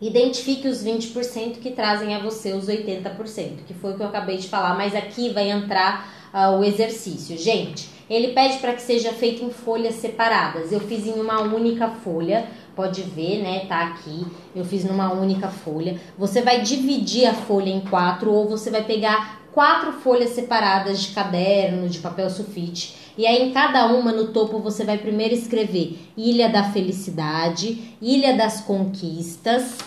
[0.00, 4.36] Identifique os 20% que trazem a você os 80%, que foi o que eu acabei
[4.36, 7.36] de falar, mas aqui vai entrar uh, o exercício.
[7.36, 10.70] Gente, ele pede para que seja feito em folhas separadas.
[10.70, 13.66] Eu fiz em uma única folha, pode ver, né?
[13.66, 14.24] Tá aqui.
[14.54, 16.00] Eu fiz numa única folha.
[16.16, 21.08] Você vai dividir a folha em quatro ou você vai pegar quatro folhas separadas de
[21.08, 22.94] caderno, de papel sulfite.
[23.18, 28.36] E aí, em cada uma, no topo, você vai primeiro escrever Ilha da Felicidade, Ilha
[28.36, 29.78] das Conquistas,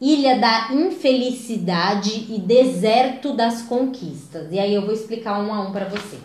[0.00, 4.50] Ilha da Infelicidade e Deserto das Conquistas.
[4.50, 6.16] E aí, eu vou explicar um a um para você.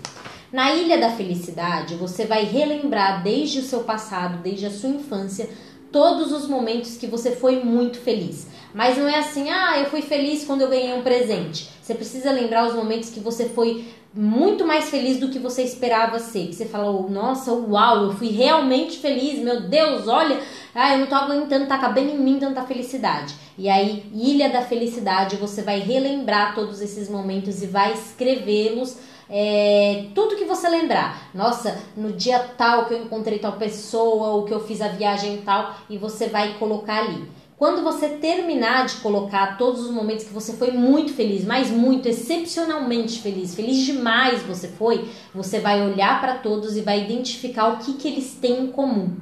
[0.49, 5.49] Na Ilha da Felicidade, você vai relembrar desde o seu passado, desde a sua infância,
[5.91, 8.47] todos os momentos que você foi muito feliz.
[8.73, 11.69] Mas não é assim, ah, eu fui feliz quando eu ganhei um presente.
[11.82, 16.19] Você precisa lembrar os momentos que você foi muito mais feliz do que você esperava
[16.19, 16.48] ser.
[16.48, 20.39] Que você falou, nossa, uau, eu fui realmente feliz, meu Deus, olha,
[20.74, 23.36] ah, eu não tô aguentando, tá cabendo em mim tanta felicidade.
[23.58, 28.98] E aí, Ilha da Felicidade, você vai relembrar todos esses momentos e vai escrevê-los
[29.30, 31.30] é, tudo que você lembrar.
[31.34, 35.41] Nossa, no dia tal que eu encontrei tal pessoa, ou que eu fiz a viagem
[35.45, 37.30] tal, e você vai colocar ali.
[37.60, 42.08] Quando você terminar de colocar todos os momentos que você foi muito feliz, mas muito,
[42.08, 47.78] excepcionalmente feliz, feliz demais você foi, você vai olhar para todos e vai identificar o
[47.80, 49.17] que, que eles têm em comum.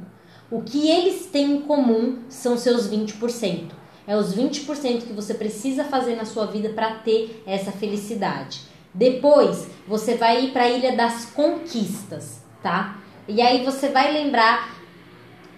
[0.51, 3.71] O que eles têm em comum são seus 20%.
[4.05, 8.61] É os 20% que você precisa fazer na sua vida para ter essa felicidade.
[8.93, 12.99] Depois, você vai ir para a Ilha das Conquistas, tá?
[13.27, 14.76] E aí você vai lembrar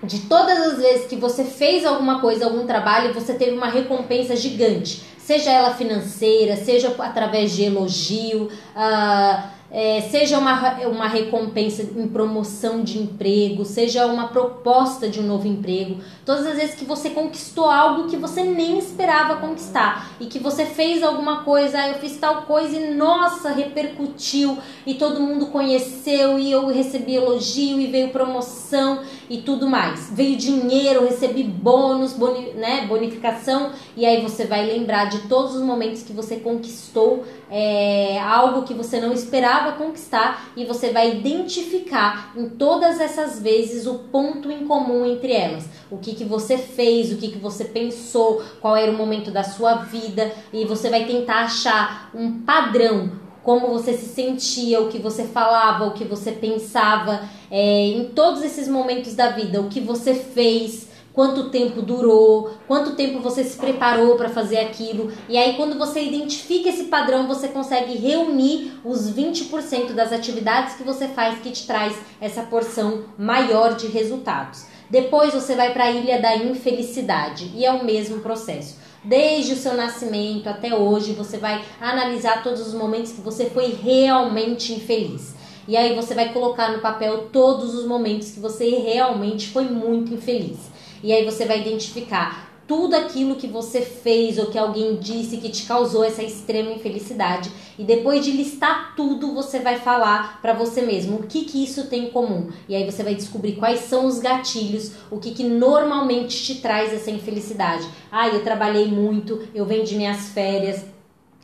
[0.04, 4.36] de todas as vezes que você fez alguma coisa, algum trabalho, você teve uma recompensa
[4.36, 12.08] gigante, seja ela financeira, seja através de elogio, uh, é, seja uma, uma recompensa em
[12.08, 17.12] promoção de emprego, seja uma proposta de um novo emprego, todas as vezes que você
[17.12, 21.96] conquistou algo que você nem esperava conquistar e que você fez alguma coisa, ah, eu
[21.96, 27.88] fiz tal coisa e nossa, repercutiu e todo mundo conheceu e eu recebi elogio e
[27.88, 30.10] veio promoção e tudo mais.
[30.12, 35.62] Veio dinheiro, recebi bônus, boni, né, bonificação e aí você vai lembrar de todos os
[35.62, 42.34] momentos que você conquistou é, algo que você não esperava conquistar e você vai identificar
[42.36, 45.66] em todas essas vezes o ponto em comum entre elas.
[45.90, 49.44] O que, que você fez, o que, que você pensou, qual era o momento da
[49.44, 53.12] sua vida e você vai tentar achar um padrão,
[53.44, 58.44] como você se sentia, o que você falava, o que você pensava é, em todos
[58.44, 60.89] esses momentos da vida, o que você fez
[61.20, 65.12] quanto tempo durou, quanto tempo você se preparou para fazer aquilo.
[65.28, 70.84] E aí, quando você identifica esse padrão, você consegue reunir os 20% das atividades que
[70.84, 74.66] você faz que te traz essa porção maior de resultados.
[74.90, 78.78] Depois você vai para a ilha da infelicidade e é o mesmo processo.
[79.04, 83.74] Desde o seu nascimento até hoje, você vai analisar todos os momentos que você foi
[83.74, 85.36] realmente infeliz.
[85.68, 90.14] E aí você vai colocar no papel todos os momentos que você realmente foi muito
[90.14, 90.79] infeliz.
[91.04, 95.50] E aí você vai identificar tudo aquilo que você fez ou que alguém disse que
[95.50, 97.52] te causou essa extrema infelicidade.
[97.80, 101.88] E depois de listar tudo você vai falar para você mesmo o que que isso
[101.88, 102.52] tem em comum.
[102.68, 106.94] E aí você vai descobrir quais são os gatilhos o que que normalmente te traz
[106.94, 107.88] essa infelicidade.
[108.12, 110.86] Ah eu trabalhei muito eu vendi minhas férias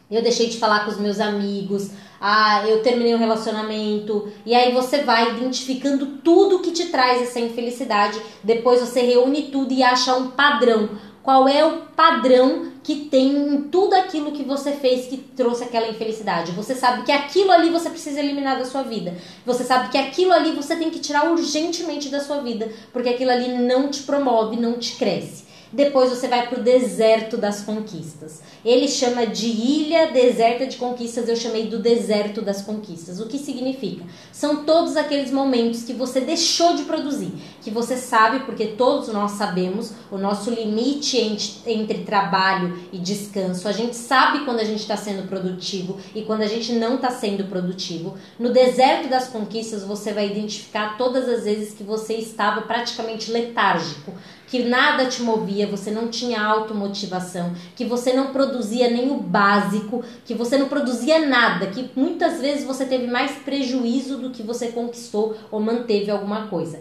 [0.10, 1.90] eu deixei de falar com os meus amigos,
[2.20, 7.40] ah, eu terminei um relacionamento, e aí você vai identificando tudo que te traz essa
[7.40, 10.90] infelicidade, depois você reúne tudo e acha um padrão.
[11.26, 15.88] Qual é o padrão que tem em tudo aquilo que você fez que trouxe aquela
[15.88, 16.52] infelicidade?
[16.52, 19.16] Você sabe que aquilo ali você precisa eliminar da sua vida.
[19.44, 23.32] Você sabe que aquilo ali você tem que tirar urgentemente da sua vida, porque aquilo
[23.32, 25.45] ali não te promove, não te cresce.
[25.76, 28.42] Depois você vai para o deserto das conquistas.
[28.64, 33.20] Ele chama de ilha deserta de conquistas, eu chamei do deserto das conquistas.
[33.20, 34.06] O que significa?
[34.32, 37.34] São todos aqueles momentos que você deixou de produzir,
[37.66, 41.18] que você sabe, porque todos nós sabemos o nosso limite
[41.66, 43.68] entre, trabalho e descanso.
[43.68, 47.10] A gente sabe quando a gente está sendo produtivo e quando a gente não está
[47.10, 48.20] sendo produtivo.
[48.38, 54.14] No deserto das conquistas, você vai identificar todas as vezes que você estava praticamente letárgico
[54.48, 60.04] que nada te movia, você não tinha automotivação, que você não produzia nem o básico,
[60.24, 64.68] que você não produzia nada, que muitas vezes você teve mais prejuízo do que você
[64.68, 66.80] conquistou ou manteve alguma coisa.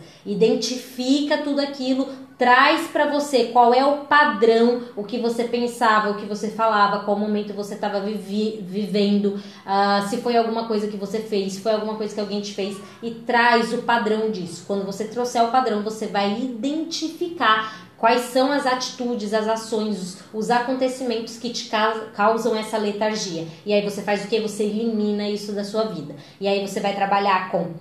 [0.75, 6.17] Identifica tudo aquilo, traz para você qual é o padrão, o que você pensava, o
[6.17, 10.97] que você falava, qual momento você estava vivi vivendo, uh, se foi alguma coisa que
[10.97, 14.65] você fez, se foi alguma coisa que alguém te fez e traz o padrão disso.
[14.67, 20.19] Quando você trouxer o padrão, você vai identificar quais são as atitudes, as ações, os,
[20.33, 21.71] os acontecimentos que te
[22.15, 23.47] causam essa letargia.
[23.65, 24.41] E aí você faz o que?
[24.41, 26.17] Você elimina isso da sua vida.
[26.41, 27.73] E aí você vai trabalhar com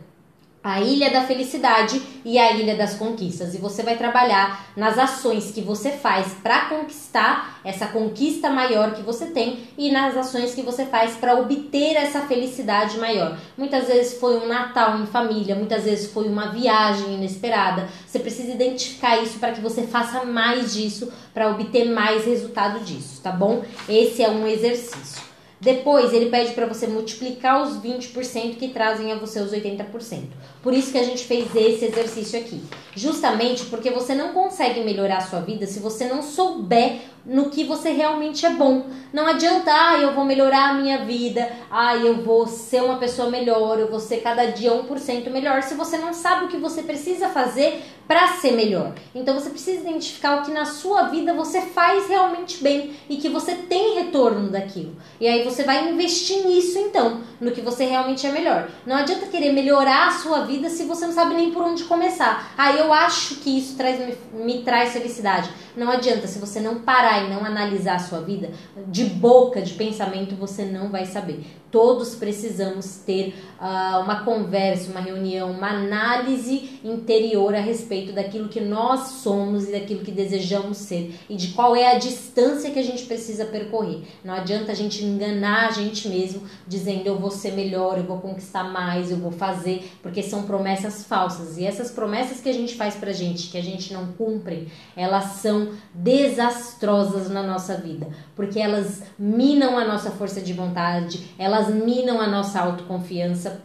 [0.63, 3.53] a ilha da felicidade e a ilha das conquistas.
[3.53, 9.01] E você vai trabalhar nas ações que você faz para conquistar essa conquista maior que
[9.01, 13.37] você tem e nas ações que você faz para obter essa felicidade maior.
[13.57, 17.89] Muitas vezes foi um Natal em família, muitas vezes foi uma viagem inesperada.
[18.07, 23.21] Você precisa identificar isso para que você faça mais disso, para obter mais resultado disso,
[23.21, 23.63] tá bom?
[23.89, 25.32] Esse é um exercício.
[25.63, 30.23] Depois ele pede para você multiplicar os 20% que trazem a você os 80%.
[30.61, 32.61] Por isso que a gente fez esse exercício aqui.
[32.95, 37.63] Justamente porque você não consegue melhorar a sua vida se você não souber no que
[37.63, 38.85] você realmente é bom.
[39.13, 43.29] Não adianta, ah, eu vou melhorar a minha vida, ah, eu vou ser uma pessoa
[43.29, 46.83] melhor, eu vou ser cada dia 1% melhor, se você não sabe o que você
[46.83, 48.93] precisa fazer para ser melhor.
[49.15, 53.29] Então você precisa identificar o que na sua vida você faz realmente bem e que
[53.29, 54.95] você tem retorno daquilo.
[55.21, 58.67] E aí você vai investir nisso então, no que você realmente é melhor.
[58.85, 62.53] Não adianta querer melhorar a sua vida se você não sabe nem por onde começar.
[62.57, 65.49] Ah, acho que isso traz, me, me traz felicidade.
[65.75, 68.51] Não adianta se você não parar parar e não analisar a sua vida,
[68.87, 71.43] de boca, de pensamento, você não vai saber.
[71.69, 78.61] Todos precisamos ter uh, uma conversa, uma reunião, uma análise interior a respeito daquilo que
[78.61, 82.83] nós somos e daquilo que desejamos ser e de qual é a distância que a
[82.83, 84.03] gente precisa percorrer.
[84.23, 88.19] Não adianta a gente enganar a gente mesmo dizendo eu vou ser melhor, eu vou
[88.19, 91.57] conquistar mais, eu vou fazer, porque são promessas falsas.
[91.57, 95.25] E essas promessas que a gente faz pra gente, que a gente não cumpre, elas
[95.41, 102.19] são desastrosas na nossa vida, porque elas minam a nossa força de vontade, elas minam
[102.19, 103.61] a nossa autoconfiança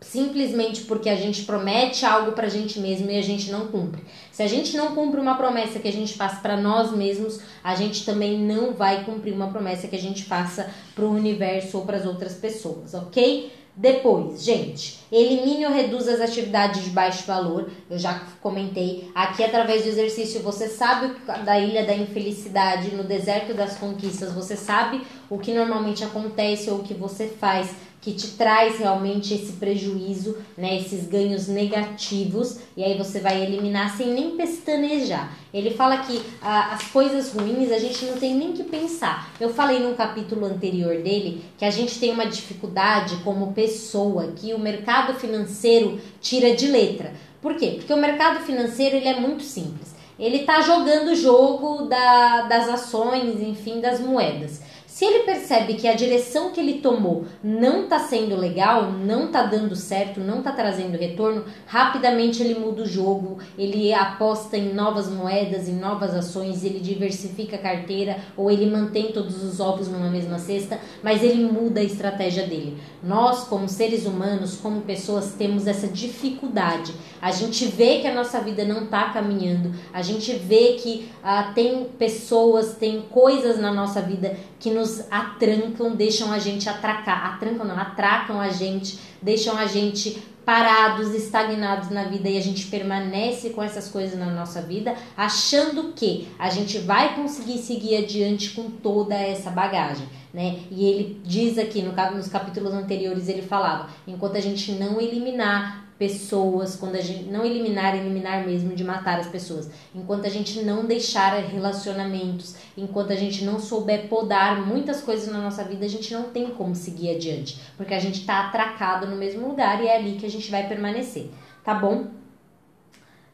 [0.00, 4.02] simplesmente porque a gente promete algo para a gente mesmo e a gente não cumpre.
[4.32, 7.74] Se a gente não cumpre uma promessa que a gente faz para nós mesmos, a
[7.74, 11.84] gente também não vai cumprir uma promessa que a gente faça para o universo ou
[11.84, 13.52] para as outras pessoas, ok?
[13.76, 17.70] Depois, gente, elimine ou reduza as atividades de baixo valor.
[17.88, 19.10] Eu já comentei.
[19.14, 24.32] Aqui, através do exercício, você sabe da ilha da infelicidade, no deserto das conquistas.
[24.32, 29.34] Você sabe o que normalmente acontece ou o que você faz que te traz realmente
[29.34, 35.36] esse prejuízo, né, esses ganhos negativos, e aí você vai eliminar sem nem pestanejar.
[35.52, 39.30] Ele fala que ah, as coisas ruins a gente não tem nem que pensar.
[39.38, 44.54] Eu falei num capítulo anterior dele que a gente tem uma dificuldade como pessoa que
[44.54, 47.12] o mercado financeiro tira de letra.
[47.42, 47.74] Por quê?
[47.76, 49.94] Porque o mercado financeiro ele é muito simples.
[50.18, 54.60] ele tá jogando o jogo da, das ações, enfim, das moedas.
[55.00, 59.44] Se ele percebe que a direção que ele tomou não está sendo legal, não está
[59.44, 65.08] dando certo, não está trazendo retorno, rapidamente ele muda o jogo, ele aposta em novas
[65.08, 70.10] moedas, em novas ações, ele diversifica a carteira ou ele mantém todos os ovos numa
[70.10, 72.76] mesma cesta, mas ele muda a estratégia dele.
[73.02, 76.92] Nós, como seres humanos, como pessoas, temos essa dificuldade.
[77.20, 81.52] A gente vê que a nossa vida não está caminhando, a gente vê que ah,
[81.54, 87.66] tem pessoas, tem coisas na nossa vida que nos atrancam, deixam a gente atracar, atrancam
[87.66, 93.50] não, atracam a gente, deixam a gente parados, estagnados na vida e a gente permanece
[93.50, 98.70] com essas coisas na nossa vida, achando que a gente vai conseguir seguir adiante com
[98.70, 100.60] toda essa bagagem, né?
[100.70, 105.89] E ele diz aqui no, nos capítulos anteriores ele falava, enquanto a gente não eliminar
[106.00, 110.62] pessoas, quando a gente não eliminar, eliminar mesmo de matar as pessoas, enquanto a gente
[110.62, 115.88] não deixar relacionamentos, enquanto a gente não souber podar muitas coisas na nossa vida, a
[115.88, 119.88] gente não tem como seguir adiante, porque a gente está atracado no mesmo lugar e
[119.88, 121.28] é ali que a gente vai permanecer,
[121.62, 122.06] tá bom?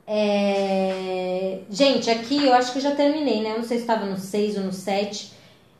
[0.04, 1.60] É...
[1.70, 3.52] Gente, aqui eu acho que eu já terminei, né?
[3.52, 5.32] Eu não sei se estava no 6 ou no 7.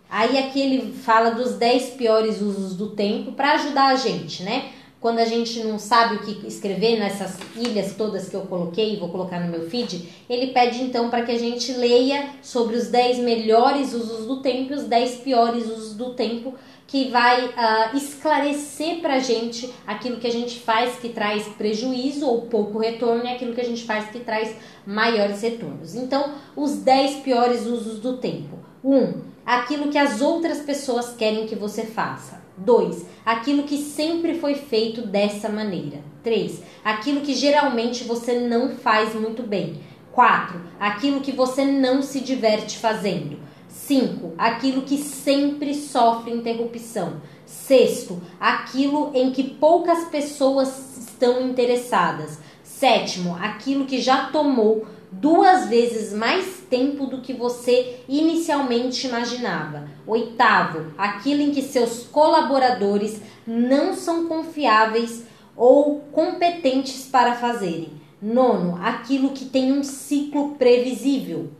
[0.08, 4.70] Aí aqui ele fala dos 10 piores usos do tempo para ajudar a gente, né?
[5.06, 9.08] Quando a gente não sabe o que escrever nessas ilhas todas que eu coloquei, vou
[9.08, 13.18] colocar no meu feed, ele pede então para que a gente leia sobre os 10
[13.18, 16.54] melhores usos do tempo e os 10 piores usos do tempo,
[16.88, 22.26] que vai uh, esclarecer para a gente aquilo que a gente faz que traz prejuízo
[22.26, 25.94] ou pouco retorno e aquilo que a gente faz que traz maiores retornos.
[25.94, 28.58] Então, os 10 piores usos do tempo.
[28.82, 28.92] 1.
[28.92, 32.44] Um, aquilo que as outras pessoas querem que você faça.
[32.58, 33.06] 2.
[33.24, 36.00] Aquilo que sempre foi feito dessa maneira.
[36.22, 36.62] 3.
[36.84, 39.80] Aquilo que geralmente você não faz muito bem.
[40.12, 40.60] 4.
[40.80, 43.38] Aquilo que você não se diverte fazendo.
[43.68, 44.32] 5.
[44.38, 47.20] Aquilo que sempre sofre interrupção.
[47.44, 52.38] Sexto, aquilo em que poucas pessoas estão interessadas.
[52.62, 59.88] Sétimo, aquilo que já tomou duas vezes mais tempo do que você inicialmente imaginava.
[60.06, 65.24] Oitavo, aquilo em que seus colaboradores não são confiáveis
[65.56, 67.92] ou competentes para fazerem.
[68.20, 71.50] Nono, aquilo que tem um ciclo previsível.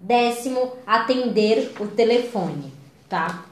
[0.00, 2.72] Décimo, atender o telefone,
[3.08, 3.44] tá?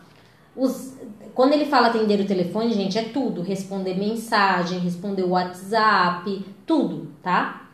[0.57, 0.95] Os,
[1.35, 3.41] quando ele fala atender o telefone, gente, é tudo.
[3.41, 7.70] Responder mensagem, responder o WhatsApp, tudo, tá?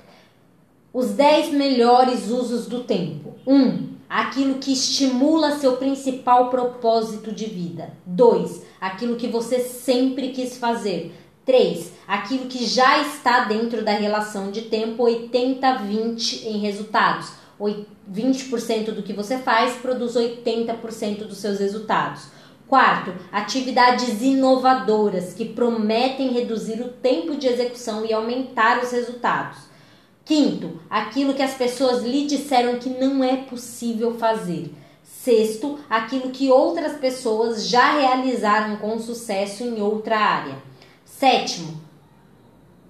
[0.96, 3.34] Os 10 melhores usos do tempo.
[3.46, 3.54] 1.
[3.54, 7.92] Um, aquilo que estimula seu principal propósito de vida.
[8.06, 8.62] 2.
[8.80, 11.14] Aquilo que você sempre quis fazer.
[11.44, 11.92] 3.
[12.08, 17.30] Aquilo que já está dentro da relação de tempo 80-20 em resultados.
[18.10, 22.28] 20% do que você faz produz 80% dos seus resultados.
[22.66, 29.75] Quarto, atividades inovadoras que prometem reduzir o tempo de execução e aumentar os resultados.
[30.26, 34.74] Quinto, aquilo que as pessoas lhe disseram que não é possível fazer.
[35.04, 40.56] Sexto, aquilo que outras pessoas já realizaram com sucesso em outra área.
[41.04, 41.80] Sétimo,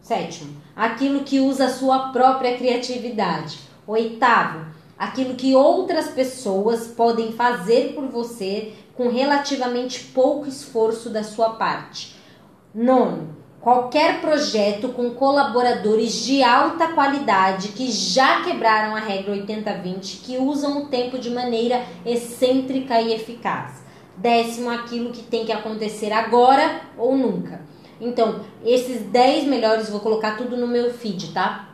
[0.00, 3.58] sétimo, aquilo que usa sua própria criatividade.
[3.86, 4.64] Oitavo,
[4.98, 12.16] aquilo que outras pessoas podem fazer por você com relativamente pouco esforço da sua parte.
[12.74, 13.35] Nono,
[13.66, 20.84] qualquer projeto com colaboradores de alta qualidade que já quebraram a regra 80-20, que usam
[20.84, 23.82] o tempo de maneira excêntrica e eficaz.
[24.16, 27.60] Décimo, aquilo que tem que acontecer agora ou nunca.
[28.00, 31.70] Então, esses 10 melhores, vou colocar tudo no meu feed, tá?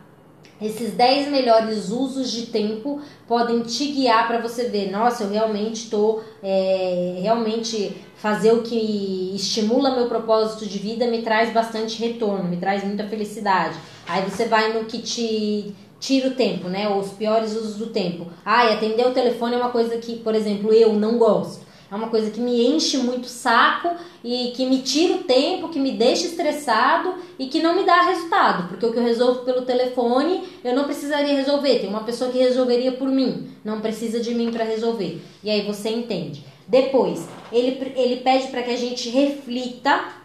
[0.63, 5.85] Esses 10 melhores usos de tempo podem te guiar para você ver, nossa, eu realmente
[5.85, 12.45] estou, é, realmente fazer o que estimula meu propósito de vida me traz bastante retorno,
[12.45, 13.77] me traz muita felicidade.
[14.07, 16.89] Aí você vai no que te tira o tempo, né?
[16.89, 18.29] Os piores usos do tempo.
[18.45, 21.67] Ah, e atender o telefone é uma coisa que, por exemplo, eu não gosto.
[21.91, 23.91] É uma coisa que me enche muito saco
[24.23, 28.03] e que me tira o tempo, que me deixa estressado e que não me dá
[28.03, 28.69] resultado.
[28.69, 31.81] Porque o que eu resolvo pelo telefone, eu não precisaria resolver.
[31.81, 33.49] Tem uma pessoa que resolveria por mim.
[33.65, 35.21] Não precisa de mim para resolver.
[35.43, 36.52] E aí você entende.
[36.73, 40.23] Depois, ele, ele pede para que a gente reflita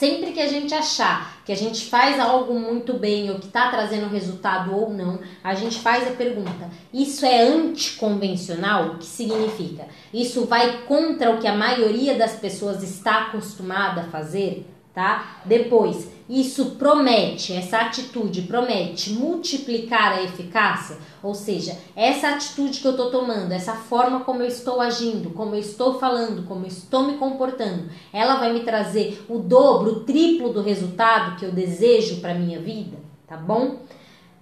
[0.00, 3.70] Sempre que a gente achar que a gente faz algo muito bem ou que está
[3.70, 8.92] trazendo resultado ou não, a gente faz a pergunta: isso é anticonvencional?
[8.92, 9.86] O que significa?
[10.10, 14.66] Isso vai contra o que a maioria das pessoas está acostumada a fazer?
[15.00, 15.40] Tá?
[15.46, 22.90] Depois, isso promete, essa atitude promete multiplicar a eficácia, ou seja, essa atitude que eu
[22.90, 27.04] estou tomando, essa forma como eu estou agindo, como eu estou falando, como eu estou
[27.04, 32.20] me comportando, ela vai me trazer o dobro, o triplo do resultado que eu desejo
[32.20, 33.78] para minha vida, tá bom?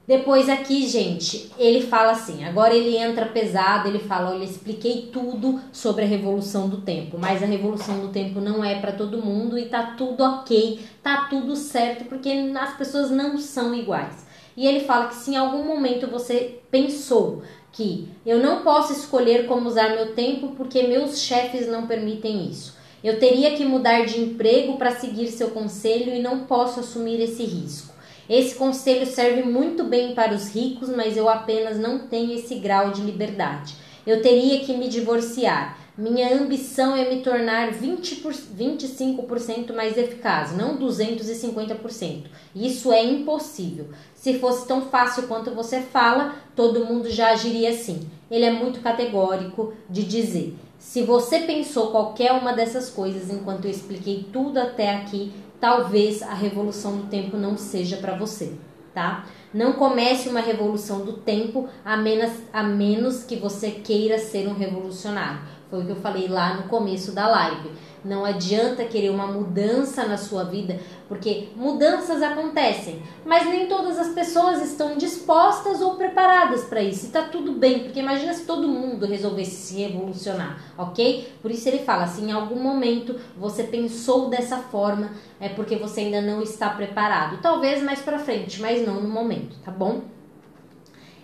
[0.09, 5.61] Depois aqui, gente, ele fala assim, agora ele entra pesado, ele fala, olha, expliquei tudo
[5.71, 9.59] sobre a revolução do tempo, mas a revolução do tempo não é para todo mundo
[9.59, 14.27] e tá tudo ok, tá tudo certo, porque as pessoas não são iguais.
[14.57, 19.45] E ele fala que se em algum momento você pensou que eu não posso escolher
[19.45, 22.75] como usar meu tempo porque meus chefes não permitem isso.
[23.05, 27.45] Eu teria que mudar de emprego para seguir seu conselho e não posso assumir esse
[27.45, 27.98] risco.
[28.29, 32.91] Esse conselho serve muito bem para os ricos, mas eu apenas não tenho esse grau
[32.91, 33.75] de liberdade.
[34.07, 35.79] Eu teria que me divorciar.
[35.97, 42.27] Minha ambição é me tornar 20 por, 25% mais eficaz, não 250%.
[42.55, 43.89] Isso é impossível.
[44.15, 48.09] Se fosse tão fácil quanto você fala, todo mundo já agiria assim.
[48.31, 53.71] Ele é muito categórico de dizer: se você pensou qualquer uma dessas coisas enquanto eu
[53.71, 58.53] expliquei tudo até aqui, talvez a revolução do tempo não seja para você,
[58.95, 59.27] tá?
[59.53, 64.55] Não comece uma revolução do tempo a menos, a menos que você queira ser um
[64.55, 65.41] revolucionário.
[65.71, 67.71] Foi o que eu falei lá no começo da live.
[68.05, 70.79] Não adianta querer uma mudança na sua vida,
[71.09, 77.07] porque mudanças acontecem, mas nem todas as pessoas estão dispostas ou preparadas para isso.
[77.07, 81.33] E tá tudo bem, porque imagina se todo mundo resolvesse se revolucionar, ok?
[81.43, 86.01] Por isso ele fala: se em algum momento você pensou dessa forma, é porque você
[86.01, 87.41] ainda não está preparado.
[87.43, 90.18] Talvez mais para frente, mas não no momento, tá bom?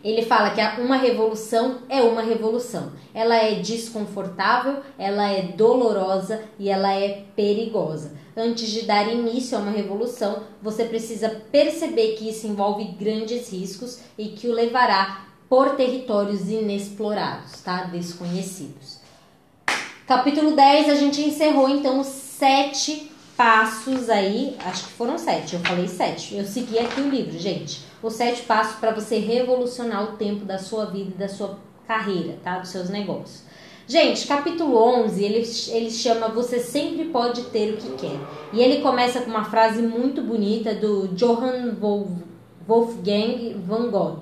[0.05, 2.93] Ele fala que uma revolução é uma revolução.
[3.15, 8.13] Ela é desconfortável, ela é dolorosa e ela é perigosa.
[8.37, 14.01] Antes de dar início a uma revolução, você precisa perceber que isso envolve grandes riscos
[14.19, 17.85] e que o levará por territórios inexplorados, tá?
[17.85, 18.99] Desconhecidos.
[20.07, 25.61] Capítulo 10, a gente encerrou então os sete passos aí, acho que foram sete, eu
[25.61, 26.35] falei sete.
[26.35, 30.59] Eu segui aqui o livro, gente os sete passos para você revolucionar o tempo da
[30.59, 32.59] sua vida e da sua carreira, tá?
[32.59, 33.45] Dos seus negócios.
[33.87, 38.19] Gente, capítulo 11, ele, ele chama Você Sempre Pode Ter o que Quer.
[38.53, 41.75] E ele começa com uma frase muito bonita do Johann
[42.67, 44.21] Wolfgang von Gogh,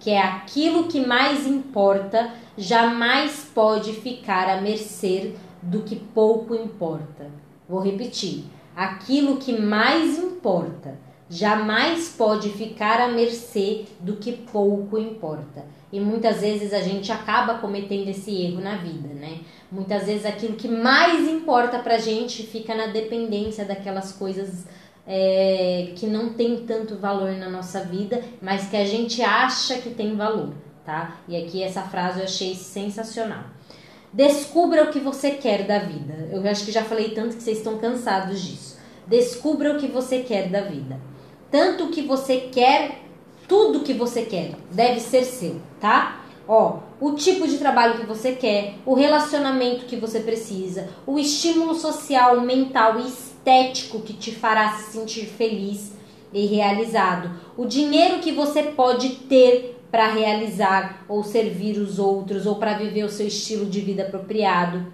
[0.00, 7.30] que é aquilo que mais importa jamais pode ficar à mercê do que pouco importa.
[7.68, 8.44] Vou repetir.
[8.74, 15.64] Aquilo que mais importa jamais pode ficar à mercê do que pouco importa.
[15.92, 19.38] E muitas vezes a gente acaba cometendo esse erro na vida, né?
[19.70, 24.66] Muitas vezes aquilo que mais importa pra gente fica na dependência daquelas coisas
[25.06, 29.90] é, que não tem tanto valor na nossa vida, mas que a gente acha que
[29.90, 30.52] tem valor,
[30.84, 31.18] tá?
[31.28, 33.44] E aqui essa frase eu achei sensacional.
[34.12, 36.28] Descubra o que você quer da vida.
[36.32, 38.80] Eu acho que já falei tanto que vocês estão cansados disso.
[39.06, 41.09] Descubra o que você quer da vida
[41.50, 43.02] tanto que você quer,
[43.48, 46.20] tudo que você quer deve ser seu, tá?
[46.46, 51.74] Ó, o tipo de trabalho que você quer, o relacionamento que você precisa, o estímulo
[51.74, 55.92] social, mental e estético que te fará se sentir feliz
[56.32, 62.56] e realizado, o dinheiro que você pode ter para realizar ou servir os outros ou
[62.56, 64.92] para viver o seu estilo de vida apropriado,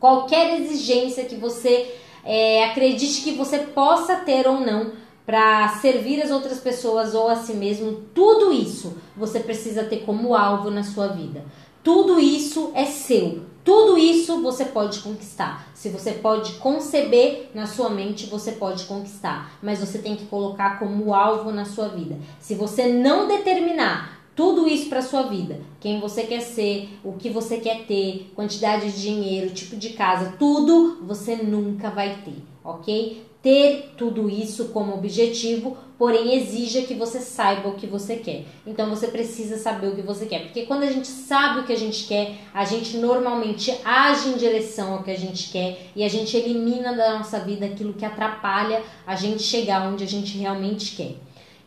[0.00, 4.92] qualquer exigência que você é, acredite que você possa ter ou não
[5.26, 10.36] para servir as outras pessoas ou a si mesmo, tudo isso você precisa ter como
[10.36, 11.44] alvo na sua vida.
[11.82, 13.42] Tudo isso é seu.
[13.64, 15.68] Tudo isso você pode conquistar.
[15.74, 19.58] Se você pode conceber na sua mente, você pode conquistar.
[19.60, 22.16] Mas você tem que colocar como alvo na sua vida.
[22.38, 27.28] Se você não determinar tudo isso para sua vida, quem você quer ser, o que
[27.28, 33.25] você quer ter, quantidade de dinheiro, tipo de casa, tudo você nunca vai ter, ok?
[33.46, 38.42] Ter tudo isso como objetivo, porém exija que você saiba o que você quer.
[38.66, 41.72] Então você precisa saber o que você quer, porque quando a gente sabe o que
[41.72, 46.02] a gente quer, a gente normalmente age em direção ao que a gente quer e
[46.02, 50.36] a gente elimina da nossa vida aquilo que atrapalha a gente chegar onde a gente
[50.36, 51.14] realmente quer.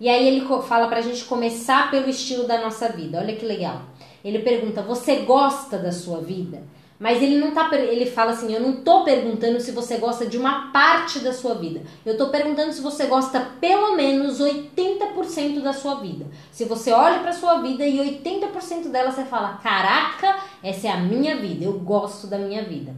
[0.01, 3.19] E aí ele fala pra gente começar pelo estilo da nossa vida.
[3.19, 3.83] Olha que legal.
[4.21, 6.61] Ele pergunta: "Você gosta da sua vida?"
[6.99, 7.69] Mas ele não tá.
[7.73, 11.55] Ele fala assim: eu não tô perguntando se você gosta de uma parte da sua
[11.55, 11.81] vida.
[12.05, 16.27] Eu tô perguntando se você gosta pelo menos 80% da sua vida.
[16.51, 20.97] Se você olha pra sua vida e 80% dela você fala: caraca, essa é a
[20.97, 22.93] minha vida, eu gosto da minha vida.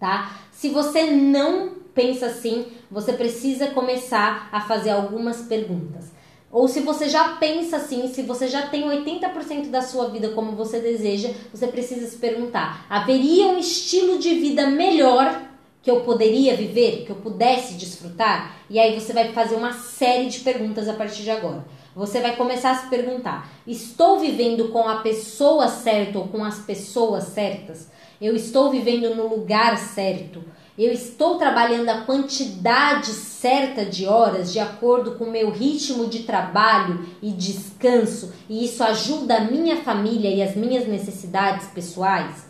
[0.00, 0.32] Tá?
[0.50, 6.11] Se você não pensa assim, você precisa começar a fazer algumas perguntas.
[6.52, 10.52] Ou se você já pensa assim, se você já tem 80% da sua vida como
[10.52, 15.40] você deseja, você precisa se perguntar: haveria um estilo de vida melhor
[15.82, 18.54] que eu poderia viver, que eu pudesse desfrutar?
[18.68, 21.64] E aí você vai fazer uma série de perguntas a partir de agora.
[21.96, 26.58] Você vai começar a se perguntar: estou vivendo com a pessoa certa ou com as
[26.58, 27.88] pessoas certas?
[28.20, 30.44] Eu estou vivendo no lugar certo?
[30.78, 36.20] Eu estou trabalhando a quantidade certa de horas de acordo com o meu ritmo de
[36.20, 42.46] trabalho e descanso, e isso ajuda a minha família e as minhas necessidades pessoais?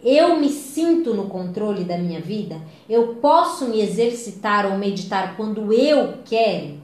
[0.00, 2.60] Eu me sinto no controle da minha vida?
[2.88, 6.78] Eu posso me exercitar ou meditar quando eu quero?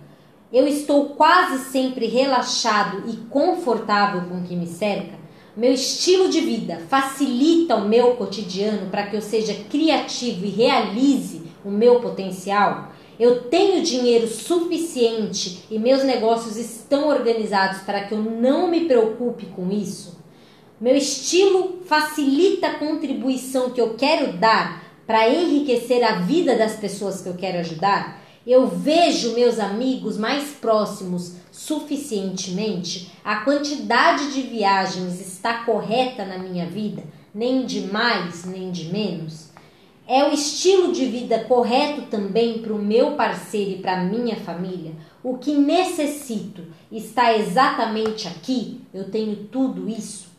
[0.53, 5.22] Eu estou quase sempre relaxado e confortável com o que me cerca?
[5.55, 11.43] Meu estilo de vida facilita o meu cotidiano para que eu seja criativo e realize
[11.63, 12.91] o meu potencial?
[13.21, 19.45] Eu tenho dinheiro suficiente e meus negócios estão organizados para que eu não me preocupe
[19.45, 20.19] com isso?
[20.81, 27.21] Meu estilo facilita a contribuição que eu quero dar para enriquecer a vida das pessoas
[27.21, 28.23] que eu quero ajudar?
[28.47, 31.35] Eu vejo meus amigos mais próximos
[31.67, 33.13] suficientemente?
[33.25, 37.05] A quantidade de viagens está correta na minha vida?
[37.33, 39.51] Nem de mais, nem de menos?
[40.07, 44.35] É o estilo de vida correto também para o meu parceiro e para a minha
[44.37, 44.93] família?
[45.23, 48.81] O que necessito está exatamente aqui?
[48.93, 50.32] Eu tenho tudo isso?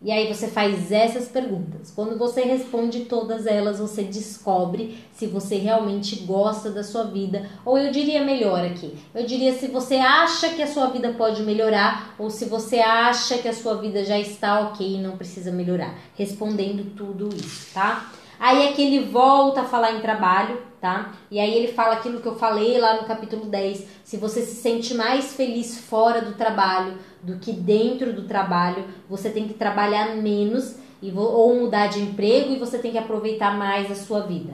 [0.00, 1.90] E aí você faz essas perguntas.
[1.90, 7.76] Quando você responde todas elas, você descobre se você realmente gosta da sua vida, ou
[7.76, 8.96] eu diria melhor aqui.
[9.12, 13.38] Eu diria se você acha que a sua vida pode melhorar ou se você acha
[13.38, 15.98] que a sua vida já está OK e não precisa melhorar.
[16.14, 18.12] Respondendo tudo isso, tá?
[18.38, 21.12] Aí é que ele volta a falar em trabalho, tá?
[21.30, 23.86] E aí ele fala aquilo que eu falei lá no capítulo 10.
[24.04, 29.30] Se você se sente mais feliz fora do trabalho do que dentro do trabalho, você
[29.30, 33.90] tem que trabalhar menos e ou mudar de emprego e você tem que aproveitar mais
[33.90, 34.52] a sua vida,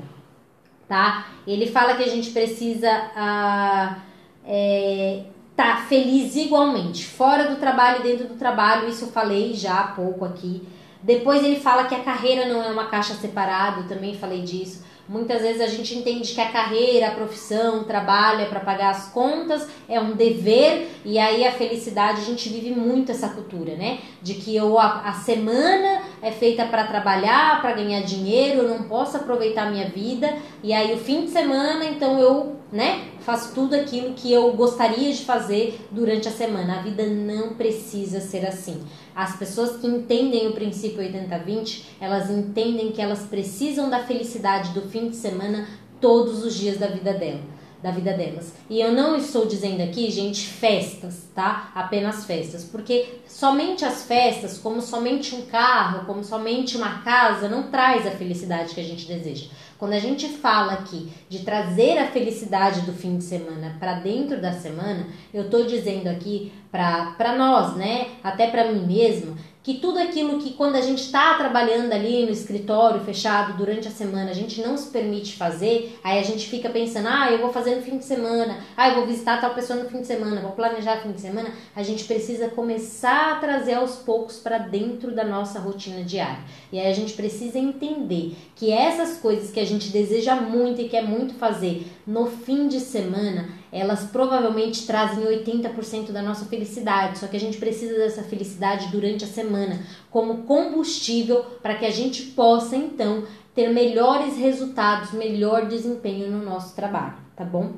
[0.86, 1.26] tá?
[1.46, 3.98] Ele fala que a gente precisa ah,
[4.46, 5.24] é,
[5.56, 9.86] tá feliz igualmente, fora do trabalho e dentro do trabalho, isso eu falei já há
[9.88, 10.62] pouco aqui.
[11.04, 14.82] Depois ele fala que a carreira não é uma caixa separada, eu também falei disso.
[15.06, 18.88] Muitas vezes a gente entende que a carreira, a profissão, o trabalho é para pagar
[18.88, 23.74] as contas, é um dever, e aí a felicidade, a gente vive muito essa cultura,
[23.74, 23.98] né?
[24.22, 28.84] De que eu, a, a semana é feita para trabalhar, para ganhar dinheiro, eu não
[28.84, 33.54] posso aproveitar a minha vida, e aí o fim de semana, então eu, né, faço
[33.54, 36.78] tudo aquilo que eu gostaria de fazer durante a semana.
[36.78, 38.82] A vida não precisa ser assim.
[39.14, 44.82] As pessoas que entendem o princípio 80-20, elas entendem que elas precisam da felicidade do
[44.82, 45.68] fim de semana
[46.00, 47.54] todos os dias da vida dela
[47.84, 48.54] da vida delas.
[48.70, 51.70] E eu não estou dizendo aqui, gente, festas, tá?
[51.74, 57.64] Apenas festas, porque somente as festas, como somente um carro, como somente uma casa, não
[57.64, 59.48] traz a felicidade que a gente deseja.
[59.84, 64.40] Quando a gente fala aqui de trazer a felicidade do fim de semana para dentro
[64.40, 68.06] da semana, eu tô dizendo aqui para nós, né?
[68.22, 72.30] Até para mim mesma, que tudo aquilo que quando a gente está trabalhando ali no
[72.30, 76.68] escritório fechado durante a semana, a gente não se permite fazer, aí a gente fica
[76.68, 79.82] pensando, ah, eu vou fazer no fim de semana, ah, eu vou visitar tal pessoa
[79.82, 83.72] no fim de semana, vou planejar fim de semana, a gente precisa começar a trazer
[83.72, 86.44] aos poucos para dentro da nossa rotina diária.
[86.70, 90.90] E aí a gente precisa entender que essas coisas que a gente deseja muito e
[90.90, 97.26] quer muito fazer no fim de semana, elas provavelmente trazem 80% da nossa felicidade, só
[97.26, 99.80] que a gente precisa dessa felicidade durante a semana
[100.12, 106.76] como combustível para que a gente possa então ter melhores resultados, melhor desempenho no nosso
[106.76, 107.72] trabalho, tá bom?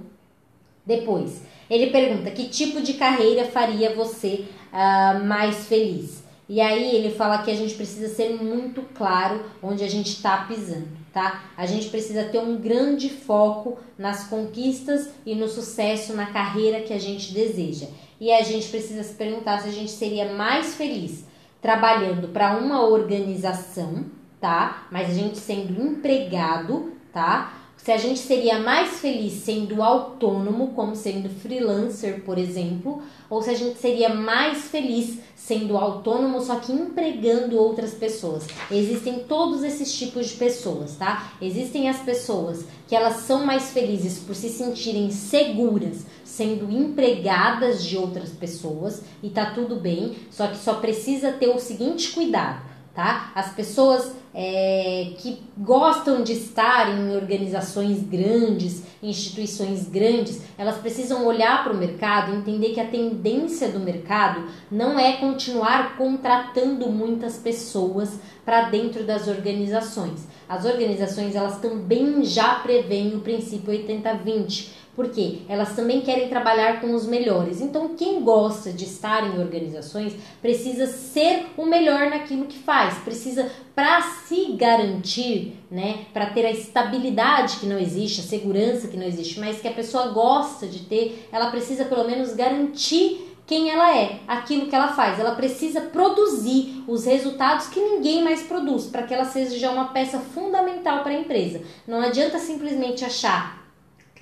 [0.85, 6.23] Depois, ele pergunta que tipo de carreira faria você uh, mais feliz?
[6.47, 10.37] E aí ele fala que a gente precisa ser muito claro onde a gente está
[10.45, 11.45] pisando, tá?
[11.57, 16.93] A gente precisa ter um grande foco nas conquistas e no sucesso na carreira que
[16.93, 17.87] a gente deseja.
[18.21, 21.25] E a gente precisa se perguntar se a gente seria mais feliz
[21.62, 24.05] trabalhando para uma organização,
[24.39, 24.87] tá?
[24.93, 27.51] Mas a gente sendo empregado, tá?
[27.79, 33.51] Se a gente seria mais feliz sendo autônomo, como sendo freelancer, por exemplo, ou se
[33.51, 38.47] a gente seria mais feliz sendo autônomo, só que empregando outras pessoas.
[38.70, 41.33] Existem todos esses tipos de pessoas, tá?
[41.41, 47.97] Existem as pessoas que elas são mais felizes por se sentirem seguras sendo empregadas de
[47.97, 53.31] outras pessoas e tá tudo bem, só que só precisa ter o seguinte cuidado tá?
[53.35, 61.63] As pessoas é, que gostam de estar em organizações grandes, instituições grandes, elas precisam olhar
[61.63, 68.19] para o mercado entender que a tendência do mercado não é continuar contratando muitas pessoas
[68.45, 70.27] para dentro das organizações.
[70.49, 76.95] As organizações elas também já preveem o princípio 80-20 porque elas também querem trabalhar com
[76.95, 77.61] os melhores.
[77.61, 83.49] Então, quem gosta de estar em organizações precisa ser o melhor naquilo que faz, precisa
[83.75, 89.07] para se garantir, né, para ter a estabilidade que não existe, a segurança que não
[89.07, 93.97] existe, mas que a pessoa gosta de ter, ela precisa pelo menos garantir quem ela
[93.97, 95.21] é, aquilo que ela faz.
[95.21, 100.19] Ela precisa produzir os resultados que ninguém mais produz, para que ela seja uma peça
[100.19, 101.61] fundamental para a empresa.
[101.87, 103.66] Não adianta simplesmente achar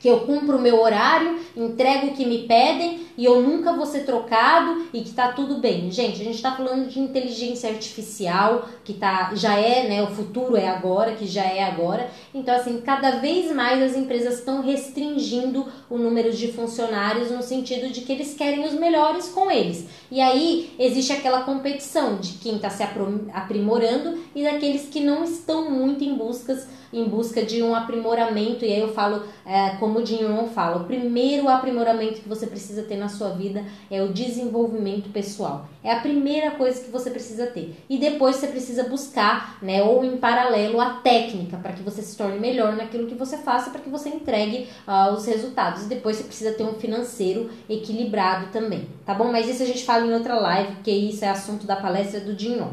[0.05, 3.86] que eu cumpro o meu horário, entrego o que me pedem e eu nunca vou
[3.86, 5.90] ser trocado e que tá tudo bem.
[5.90, 10.56] Gente, a gente tá falando de inteligência artificial, que tá já é, né, o futuro
[10.56, 12.10] é agora, que já é agora.
[12.32, 17.92] Então assim, cada vez mais as empresas estão restringindo o número de funcionários no sentido
[17.92, 19.86] de que eles querem os melhores com eles.
[20.10, 25.70] E aí existe aquela competição de quem está se aprimorando e daqueles que não estão
[25.70, 30.02] muito em buscas em busca de um aprimoramento, e aí eu falo, é, como o
[30.02, 35.11] Dinho fala, o primeiro aprimoramento que você precisa ter na sua vida é o desenvolvimento
[35.11, 35.68] pessoal.
[35.82, 37.76] É a primeira coisa que você precisa ter.
[37.88, 42.16] E depois você precisa buscar, né, ou em paralelo, a técnica para que você se
[42.16, 45.84] torne melhor naquilo que você faça, para que você entregue uh, os resultados.
[45.84, 49.30] E depois você precisa ter um financeiro equilibrado também, tá bom?
[49.30, 52.34] Mas isso a gente fala em outra live, porque isso é assunto da palestra do
[52.34, 52.72] Dinho.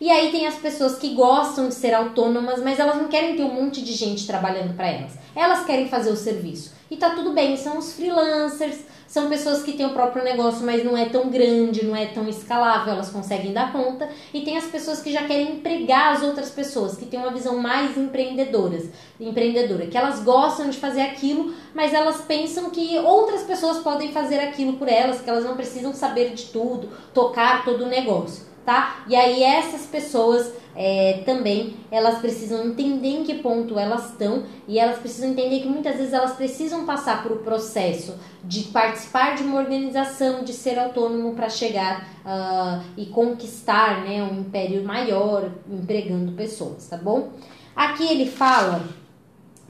[0.00, 3.44] E aí tem as pessoas que gostam de ser autônomas, mas elas não querem ter
[3.44, 5.12] um monte de gente trabalhando para elas.
[5.34, 6.74] Elas querem fazer o serviço.
[6.90, 10.84] E tá tudo bem, são os freelancers, são pessoas que têm o próprio negócio, mas
[10.84, 14.08] não é tão grande, não é tão escalável, elas conseguem dar conta.
[14.34, 17.58] E tem as pessoas que já querem empregar as outras pessoas, que têm uma visão
[17.58, 18.88] mais empreendedoras,
[19.20, 24.40] empreendedora, que elas gostam de fazer aquilo, mas elas pensam que outras pessoas podem fazer
[24.40, 29.04] aquilo por elas, que elas não precisam saber de tudo, tocar todo o negócio tá?
[29.06, 34.78] E aí essas pessoas é, também elas precisam entender em que ponto elas estão e
[34.78, 38.14] elas precisam entender que muitas vezes elas precisam passar por o processo
[38.44, 44.40] de participar de uma organização, de ser autônomo para chegar uh, e conquistar né, um
[44.40, 47.30] império maior empregando pessoas, tá bom?
[47.74, 48.84] Aqui ele fala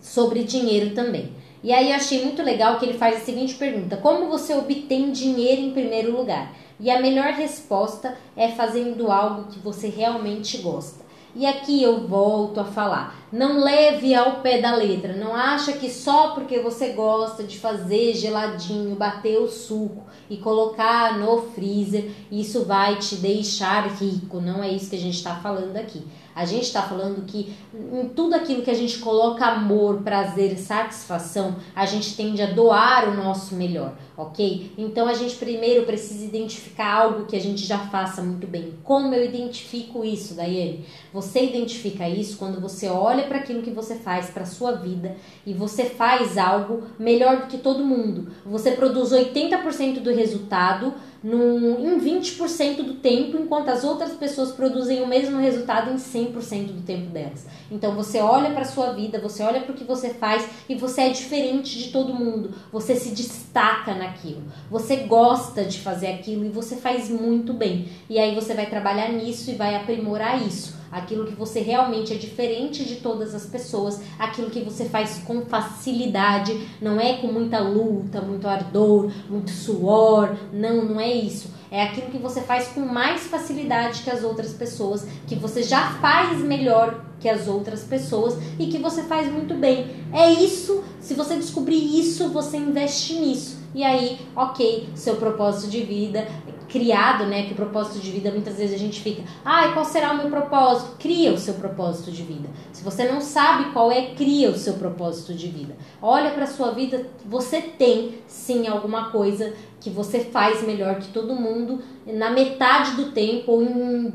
[0.00, 1.32] sobre dinheiro também.
[1.66, 5.10] E aí eu achei muito legal que ele faz a seguinte pergunta: Como você obtém
[5.10, 6.54] dinheiro em primeiro lugar?
[6.78, 11.04] E a melhor resposta é fazendo algo que você realmente gosta.
[11.34, 15.90] E aqui eu volto a falar, não leve ao pé da letra, não acha que
[15.90, 22.64] só porque você gosta de fazer geladinho, bater o suco e colocar no freezer, isso
[22.64, 26.02] vai te deixar rico, não é isso que a gente está falando aqui.
[26.36, 31.56] A gente está falando que em tudo aquilo que a gente coloca amor, prazer, satisfação,
[31.74, 34.70] a gente tende a doar o nosso melhor, ok?
[34.76, 38.74] Então a gente primeiro precisa identificar algo que a gente já faça muito bem.
[38.84, 40.84] Como eu identifico isso, Daiane?
[41.10, 45.16] Você identifica isso quando você olha para aquilo que você faz para sua vida
[45.46, 48.30] e você faz algo melhor do que todo mundo.
[48.44, 50.92] Você produz 80% do resultado
[51.26, 56.66] no, em 20% do tempo, enquanto as outras pessoas produzem o mesmo resultado em 100%
[56.66, 57.44] do tempo delas.
[57.68, 61.00] Então você olha para sua vida, você olha para o que você faz e você
[61.00, 62.54] é diferente de todo mundo.
[62.70, 64.44] Você se destaca naquilo.
[64.70, 67.88] Você gosta de fazer aquilo e você faz muito bem.
[68.08, 72.16] E aí você vai trabalhar nisso e vai aprimorar isso aquilo que você realmente é
[72.16, 77.58] diferente de todas as pessoas, aquilo que você faz com facilidade, não é com muita
[77.58, 81.54] luta, muito ardor, muito suor, não, não é isso.
[81.70, 85.90] É aquilo que você faz com mais facilidade que as outras pessoas, que você já
[86.00, 89.86] faz melhor que as outras pessoas e que você faz muito bem.
[90.12, 93.56] É isso, se você descobrir isso, você investe nisso.
[93.74, 96.26] E aí, ok, seu propósito de vida
[96.68, 97.46] criado, né?
[97.46, 100.16] Que o propósito de vida muitas vezes a gente fica, ai, ah, qual será o
[100.16, 100.96] meu propósito?
[100.98, 102.48] Cria o seu propósito de vida.
[102.72, 105.76] Se você não sabe qual é, cria o seu propósito de vida.
[106.00, 111.34] Olha para sua vida, você tem sim alguma coisa que você faz melhor que todo
[111.34, 114.12] mundo na metade do tempo ou em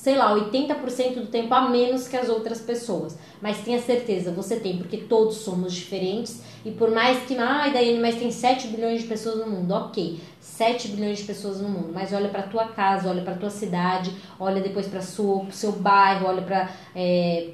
[0.00, 3.18] sei lá, 80% do tempo a menos que as outras pessoas.
[3.38, 6.40] Mas tenha certeza, você tem, porque todos somos diferentes.
[6.64, 10.18] E por mais que, ai, Daiane, mas tem 7 bilhões de pessoas no mundo, ok,
[10.40, 14.10] 7 bilhões de pessoas no mundo, mas olha para tua casa, olha para tua cidade,
[14.38, 17.48] olha depois para o seu bairro, olha para é,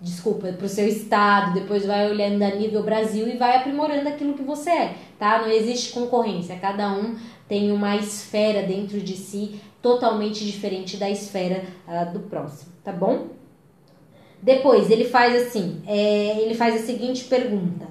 [0.00, 4.34] desculpa, para o seu estado, depois vai olhando a nível Brasil e vai aprimorando aquilo
[4.34, 5.40] que você é, tá?
[5.40, 7.16] Não existe concorrência, cada um
[7.48, 13.28] tem uma esfera dentro de si totalmente diferente da esfera uh, do próximo, tá bom?
[14.42, 17.86] Depois ele faz assim, é, ele faz a seguinte pergunta: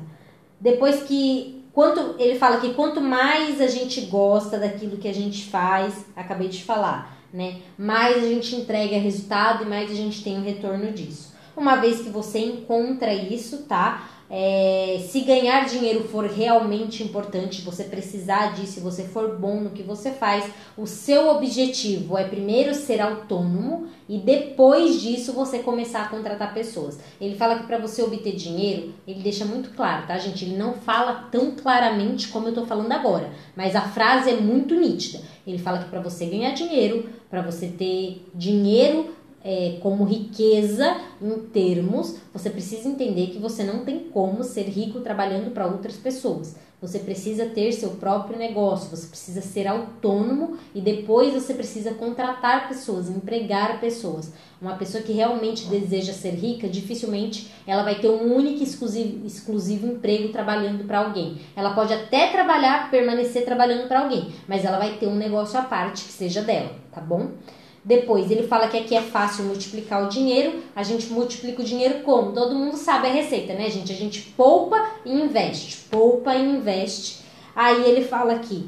[0.61, 5.45] depois que quanto ele fala que quanto mais a gente gosta daquilo que a gente
[5.45, 7.57] faz, acabei de falar, né?
[7.77, 11.35] Mais a gente entrega resultado e mais a gente tem o retorno disso.
[11.55, 14.07] Uma vez que você encontra isso, tá?
[14.30, 19.82] É, se ganhar dinheiro for realmente importante, você precisar disso, você for bom no que
[19.82, 20.45] você faz,
[20.78, 26.99] o seu objetivo é primeiro ser autônomo e depois disso você começar a contratar pessoas.
[27.21, 30.43] Ele fala que para você obter dinheiro, ele deixa muito claro, tá, gente?
[30.43, 34.75] Ele não fala tão claramente como eu tô falando agora, mas a frase é muito
[34.75, 35.21] nítida.
[35.45, 39.15] Ele fala que para você ganhar dinheiro, para você ter dinheiro
[39.47, 44.99] é, como riqueza em termos, você precisa entender que você não tem como ser rico
[44.99, 46.57] trabalhando para outras pessoas.
[46.81, 52.67] Você precisa ter seu próprio negócio, você precisa ser autônomo e depois você precisa contratar
[52.67, 54.33] pessoas, empregar pessoas.
[54.61, 59.87] Uma pessoa que realmente deseja ser rica, dificilmente ela vai ter um único exclusivo, exclusivo
[59.87, 61.39] emprego trabalhando para alguém.
[61.55, 65.63] Ela pode até trabalhar, permanecer trabalhando para alguém, mas ela vai ter um negócio à
[65.63, 67.29] parte que seja dela, tá bom?
[67.88, 70.61] Depois, ele fala que aqui é fácil multiplicar o dinheiro.
[70.75, 72.33] A gente multiplica o dinheiro como?
[72.33, 73.93] Todo mundo sabe a receita, né, gente?
[73.93, 75.85] A gente poupa e investe.
[75.89, 77.19] Poupa e investe.
[77.55, 78.67] Aí ele fala aqui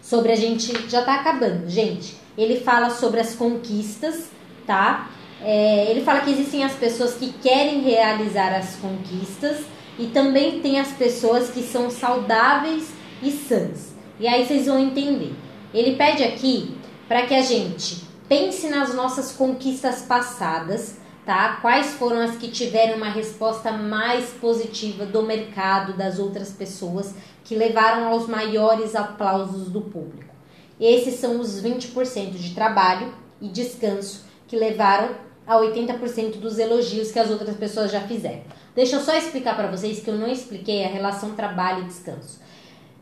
[0.00, 0.88] sobre a gente.
[0.88, 2.16] Já tá acabando, gente.
[2.38, 4.30] Ele fala sobre as conquistas,
[4.66, 5.10] tá?
[5.42, 9.66] É, ele fala que existem as pessoas que querem realizar as conquistas
[9.98, 12.90] e também tem as pessoas que são saudáveis
[13.22, 13.92] e sãs.
[14.18, 15.34] E aí vocês vão entender.
[15.74, 16.77] Ele pede aqui
[17.08, 21.58] para que a gente pense nas nossas conquistas passadas, tá?
[21.62, 27.54] Quais foram as que tiveram uma resposta mais positiva do mercado, das outras pessoas, que
[27.54, 30.34] levaram aos maiores aplausos do público.
[30.78, 35.10] Esses são os 20% de trabalho e descanso que levaram
[35.46, 38.42] a 80% dos elogios que as outras pessoas já fizeram.
[38.74, 42.38] Deixa eu só explicar para vocês que eu não expliquei a relação trabalho e descanso.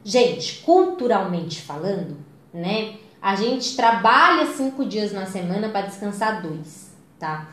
[0.04, 2.16] Gente, culturalmente falando,
[2.54, 2.94] né?
[3.26, 7.48] A gente trabalha cinco dias na semana para descansar dois, tá?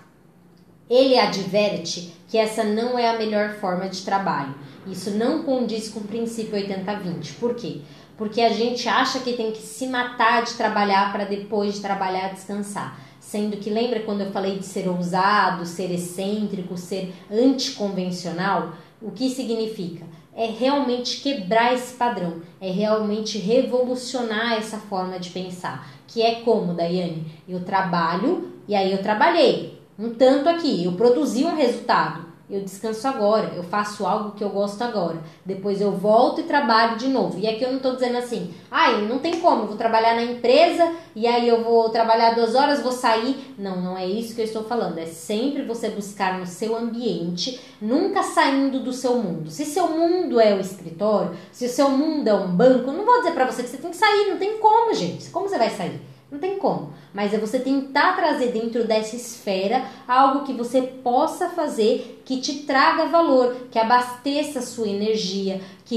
[0.87, 4.53] Ele adverte que essa não é a melhor forma de trabalho.
[4.85, 7.39] Isso não condiz com o princípio 80-20.
[7.39, 7.81] Por quê?
[8.15, 12.35] Porque a gente acha que tem que se matar de trabalhar para depois de trabalhar
[12.35, 12.99] descansar.
[13.19, 18.73] Sendo que lembra quando eu falei de ser ousado, ser excêntrico, ser anticonvencional?
[19.01, 20.05] O que significa?
[20.35, 25.87] É realmente quebrar esse padrão, é realmente revolucionar essa forma de pensar.
[26.07, 27.25] Que é como, Daiane?
[27.47, 33.07] Eu trabalho e aí eu trabalhei um tanto aqui, eu produzi um resultado eu descanso
[33.07, 35.17] agora, eu faço algo que eu gosto agora.
[35.45, 37.39] Depois eu volto e trabalho de novo.
[37.39, 40.23] E aqui eu não estou dizendo assim, ai, não tem como, eu vou trabalhar na
[40.23, 43.55] empresa e aí eu vou trabalhar duas horas, vou sair.
[43.57, 44.97] Não, não é isso que eu estou falando.
[44.97, 49.49] É sempre você buscar no seu ambiente, nunca saindo do seu mundo.
[49.49, 53.17] Se seu mundo é o escritório, se o seu mundo é um banco, não vou
[53.19, 55.29] dizer para você que você tem que sair, não tem como, gente.
[55.29, 56.12] Como você vai sair?
[56.33, 56.91] Não tem como.
[57.13, 62.63] Mas é você tentar trazer dentro dessa esfera algo que você possa fazer que te
[62.63, 65.95] traga valor, que abasteça a sua energia, que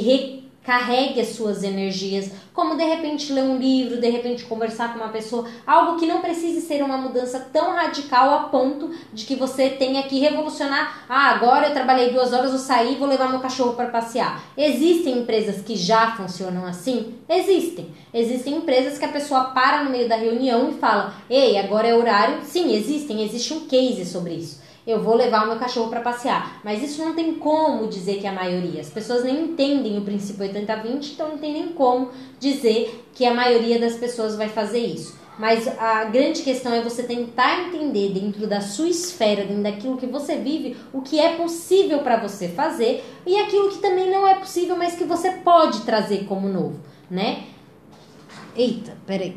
[0.66, 5.10] carregue as suas energias, como de repente ler um livro, de repente conversar com uma
[5.10, 9.70] pessoa, algo que não precise ser uma mudança tão radical a ponto de que você
[9.70, 11.04] tenha que revolucionar.
[11.08, 14.42] Ah, agora eu trabalhei duas horas, vou sair, vou levar meu cachorro para passear.
[14.56, 17.14] Existem empresas que já funcionam assim?
[17.28, 17.94] Existem.
[18.12, 21.94] Existem empresas que a pessoa para no meio da reunião e fala: Ei, agora é
[21.94, 22.40] horário.
[22.42, 26.61] Sim, existem, existe um case sobre isso eu vou levar o meu cachorro para passear.
[26.62, 28.80] Mas isso não tem como dizer que é a maioria.
[28.80, 33.34] As pessoas nem entendem o princípio 80-20, então não tem nem como dizer que a
[33.34, 35.16] maioria das pessoas vai fazer isso.
[35.39, 40.07] Mas a grande questão é você tentar entender dentro da sua esfera, dentro daquilo que
[40.07, 44.37] você vive, o que é possível para você fazer e aquilo que também não é
[44.37, 46.80] possível, mas que você pode trazer como novo,
[47.11, 47.45] né?
[48.57, 49.37] Eita, peraí.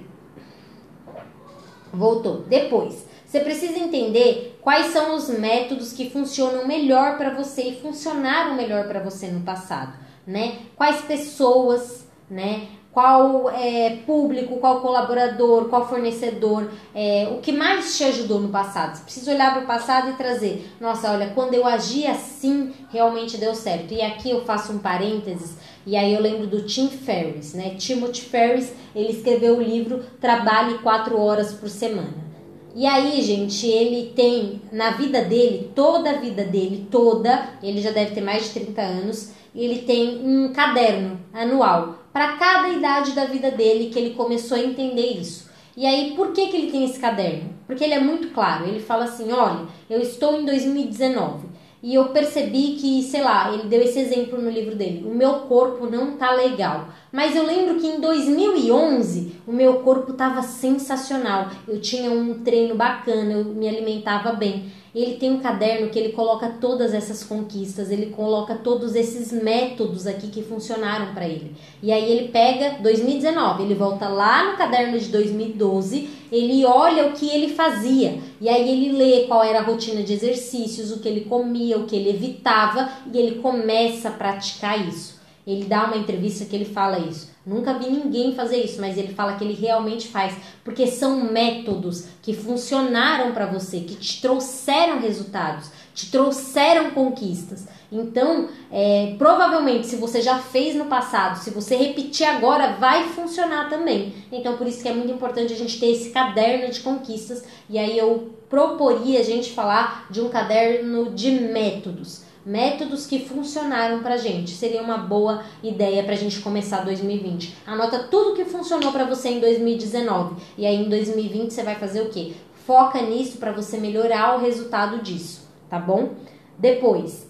[1.91, 2.43] Voltou.
[2.47, 8.55] Depois, você precisa entender quais são os métodos que funcionam melhor para você e funcionaram
[8.55, 9.93] melhor para você no passado,
[10.25, 10.57] né?
[10.75, 12.69] Quais pessoas, né?
[12.91, 18.95] Qual é, público, qual colaborador, qual fornecedor, é, o que mais te ajudou no passado.
[18.95, 23.37] Você precisa olhar para o passado e trazer, nossa, olha, quando eu agi assim, realmente
[23.37, 23.93] deu certo.
[23.93, 25.55] E aqui eu faço um parênteses,
[25.85, 27.75] e aí eu lembro do Tim Ferriss, né?
[27.77, 32.28] Timothy Ferriss, ele escreveu o livro Trabalhe quatro horas por semana.
[32.75, 37.91] E aí, gente, ele tem na vida dele, toda a vida dele, toda, ele já
[37.91, 43.25] deve ter mais de 30 anos, ele tem um caderno anual para cada idade da
[43.25, 45.49] vida dele que ele começou a entender isso.
[45.75, 47.53] E aí, por que, que ele tem esse caderno?
[47.65, 48.67] Porque ele é muito claro.
[48.67, 51.47] Ele fala assim: olha, eu estou em 2019
[51.81, 55.33] e eu percebi que, sei lá, ele deu esse exemplo no livro dele: o meu
[55.41, 56.89] corpo não tá legal.
[57.11, 61.49] Mas eu lembro que em 2011 o meu corpo estava sensacional.
[61.67, 64.65] Eu tinha um treino bacana, eu me alimentava bem.
[64.93, 70.07] Ele tem um caderno que ele coloca todas essas conquistas, ele coloca todos esses métodos
[70.07, 71.55] aqui que funcionaram para ele.
[71.81, 77.13] E aí ele pega 2019, ele volta lá no caderno de 2012, ele olha o
[77.13, 78.19] que ele fazia.
[78.41, 81.85] E aí ele lê qual era a rotina de exercícios, o que ele comia, o
[81.85, 85.19] que ele evitava e ele começa a praticar isso.
[85.45, 87.29] Ele dá uma entrevista que ele fala isso.
[87.49, 92.05] Nunca vi ninguém fazer isso, mas ele fala que ele realmente faz, porque são métodos
[92.21, 97.65] que funcionaram para você, que te trouxeram resultados, te trouxeram conquistas.
[97.91, 103.67] Então, é, provavelmente, se você já fez no passado, se você repetir agora, vai funcionar
[103.67, 104.13] também.
[104.31, 107.43] Então, por isso que é muito importante a gente ter esse caderno de conquistas.
[107.67, 114.01] E aí eu proporia a gente falar de um caderno de métodos métodos que funcionaram
[114.01, 114.49] pra gente.
[114.49, 117.55] Seria uma boa ideia pra gente começar 2020.
[117.67, 122.01] Anota tudo que funcionou para você em 2019 e aí em 2020 você vai fazer
[122.01, 122.33] o quê?
[122.65, 126.13] Foca nisso para você melhorar o resultado disso, tá bom?
[126.57, 127.29] Depois,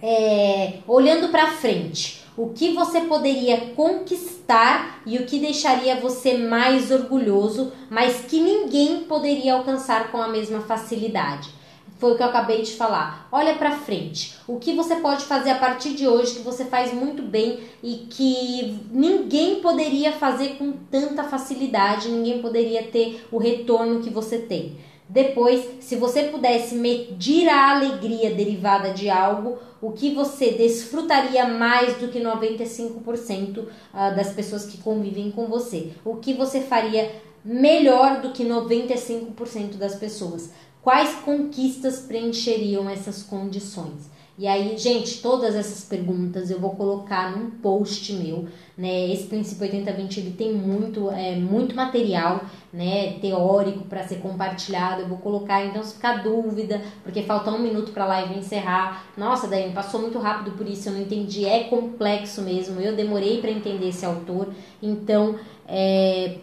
[0.00, 6.92] é, olhando para frente, o que você poderia conquistar e o que deixaria você mais
[6.92, 11.61] orgulhoso, mas que ninguém poderia alcançar com a mesma facilidade.
[12.02, 13.28] Foi o que eu acabei de falar.
[13.30, 14.34] Olha para frente.
[14.48, 18.08] O que você pode fazer a partir de hoje que você faz muito bem e
[18.10, 24.78] que ninguém poderia fazer com tanta facilidade, ninguém poderia ter o retorno que você tem.
[25.08, 31.98] Depois, se você pudesse medir a alegria derivada de algo, o que você desfrutaria mais
[31.98, 35.92] do que 95% ah, das pessoas que convivem com você?
[36.04, 37.12] O que você faria
[37.44, 40.50] melhor do que 95% das pessoas?
[40.82, 44.10] Quais conquistas preencheriam essas condições?
[44.38, 49.12] E aí, gente, todas essas perguntas eu vou colocar num post meu, né?
[49.12, 52.40] Esse princípio 80-20 ele tem muito, é, muito material,
[52.72, 55.02] né, teórico para ser compartilhado.
[55.02, 59.04] Eu vou colocar, então, se ficar dúvida, porque falta um minuto para a live encerrar.
[59.16, 61.44] Nossa, daí passou muito rápido por isso, eu não entendi.
[61.44, 62.80] É complexo mesmo.
[62.80, 64.48] Eu demorei para entender esse autor.
[64.82, 66.38] Então, é,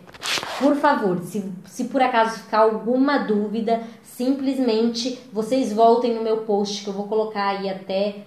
[0.60, 3.82] por favor, se, se por acaso ficar alguma dúvida,
[4.20, 8.26] simplesmente vocês voltem no meu post que eu vou colocar aí até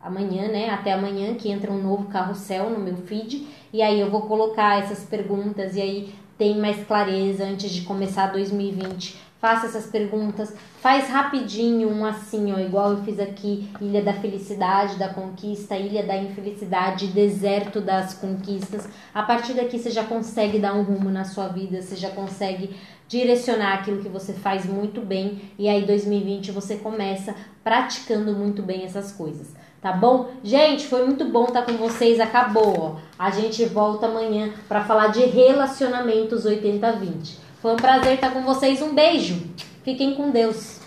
[0.00, 0.70] amanhã, né?
[0.70, 4.78] Até amanhã que entra um novo carrossel no meu feed e aí eu vou colocar
[4.78, 11.08] essas perguntas e aí tem mais clareza antes de começar 2020 faça essas perguntas, faz
[11.08, 16.16] rapidinho um assim, ó, igual eu fiz aqui, Ilha da Felicidade, da Conquista, Ilha da
[16.16, 18.88] Infelicidade, Deserto das Conquistas.
[19.12, 22.76] A partir daqui você já consegue dar um rumo na sua vida, você já consegue
[23.12, 28.84] direcionar aquilo que você faz muito bem e aí 2020 você começa praticando muito bem
[28.84, 29.48] essas coisas.
[29.82, 30.30] Tá bom?
[30.42, 32.18] Gente, foi muito bom estar com vocês.
[32.20, 32.96] Acabou, ó.
[33.18, 37.36] A gente volta amanhã para falar de relacionamentos 80-20.
[37.60, 38.80] Foi um prazer estar com vocês.
[38.80, 39.42] Um beijo.
[39.84, 40.80] Fiquem com Deus.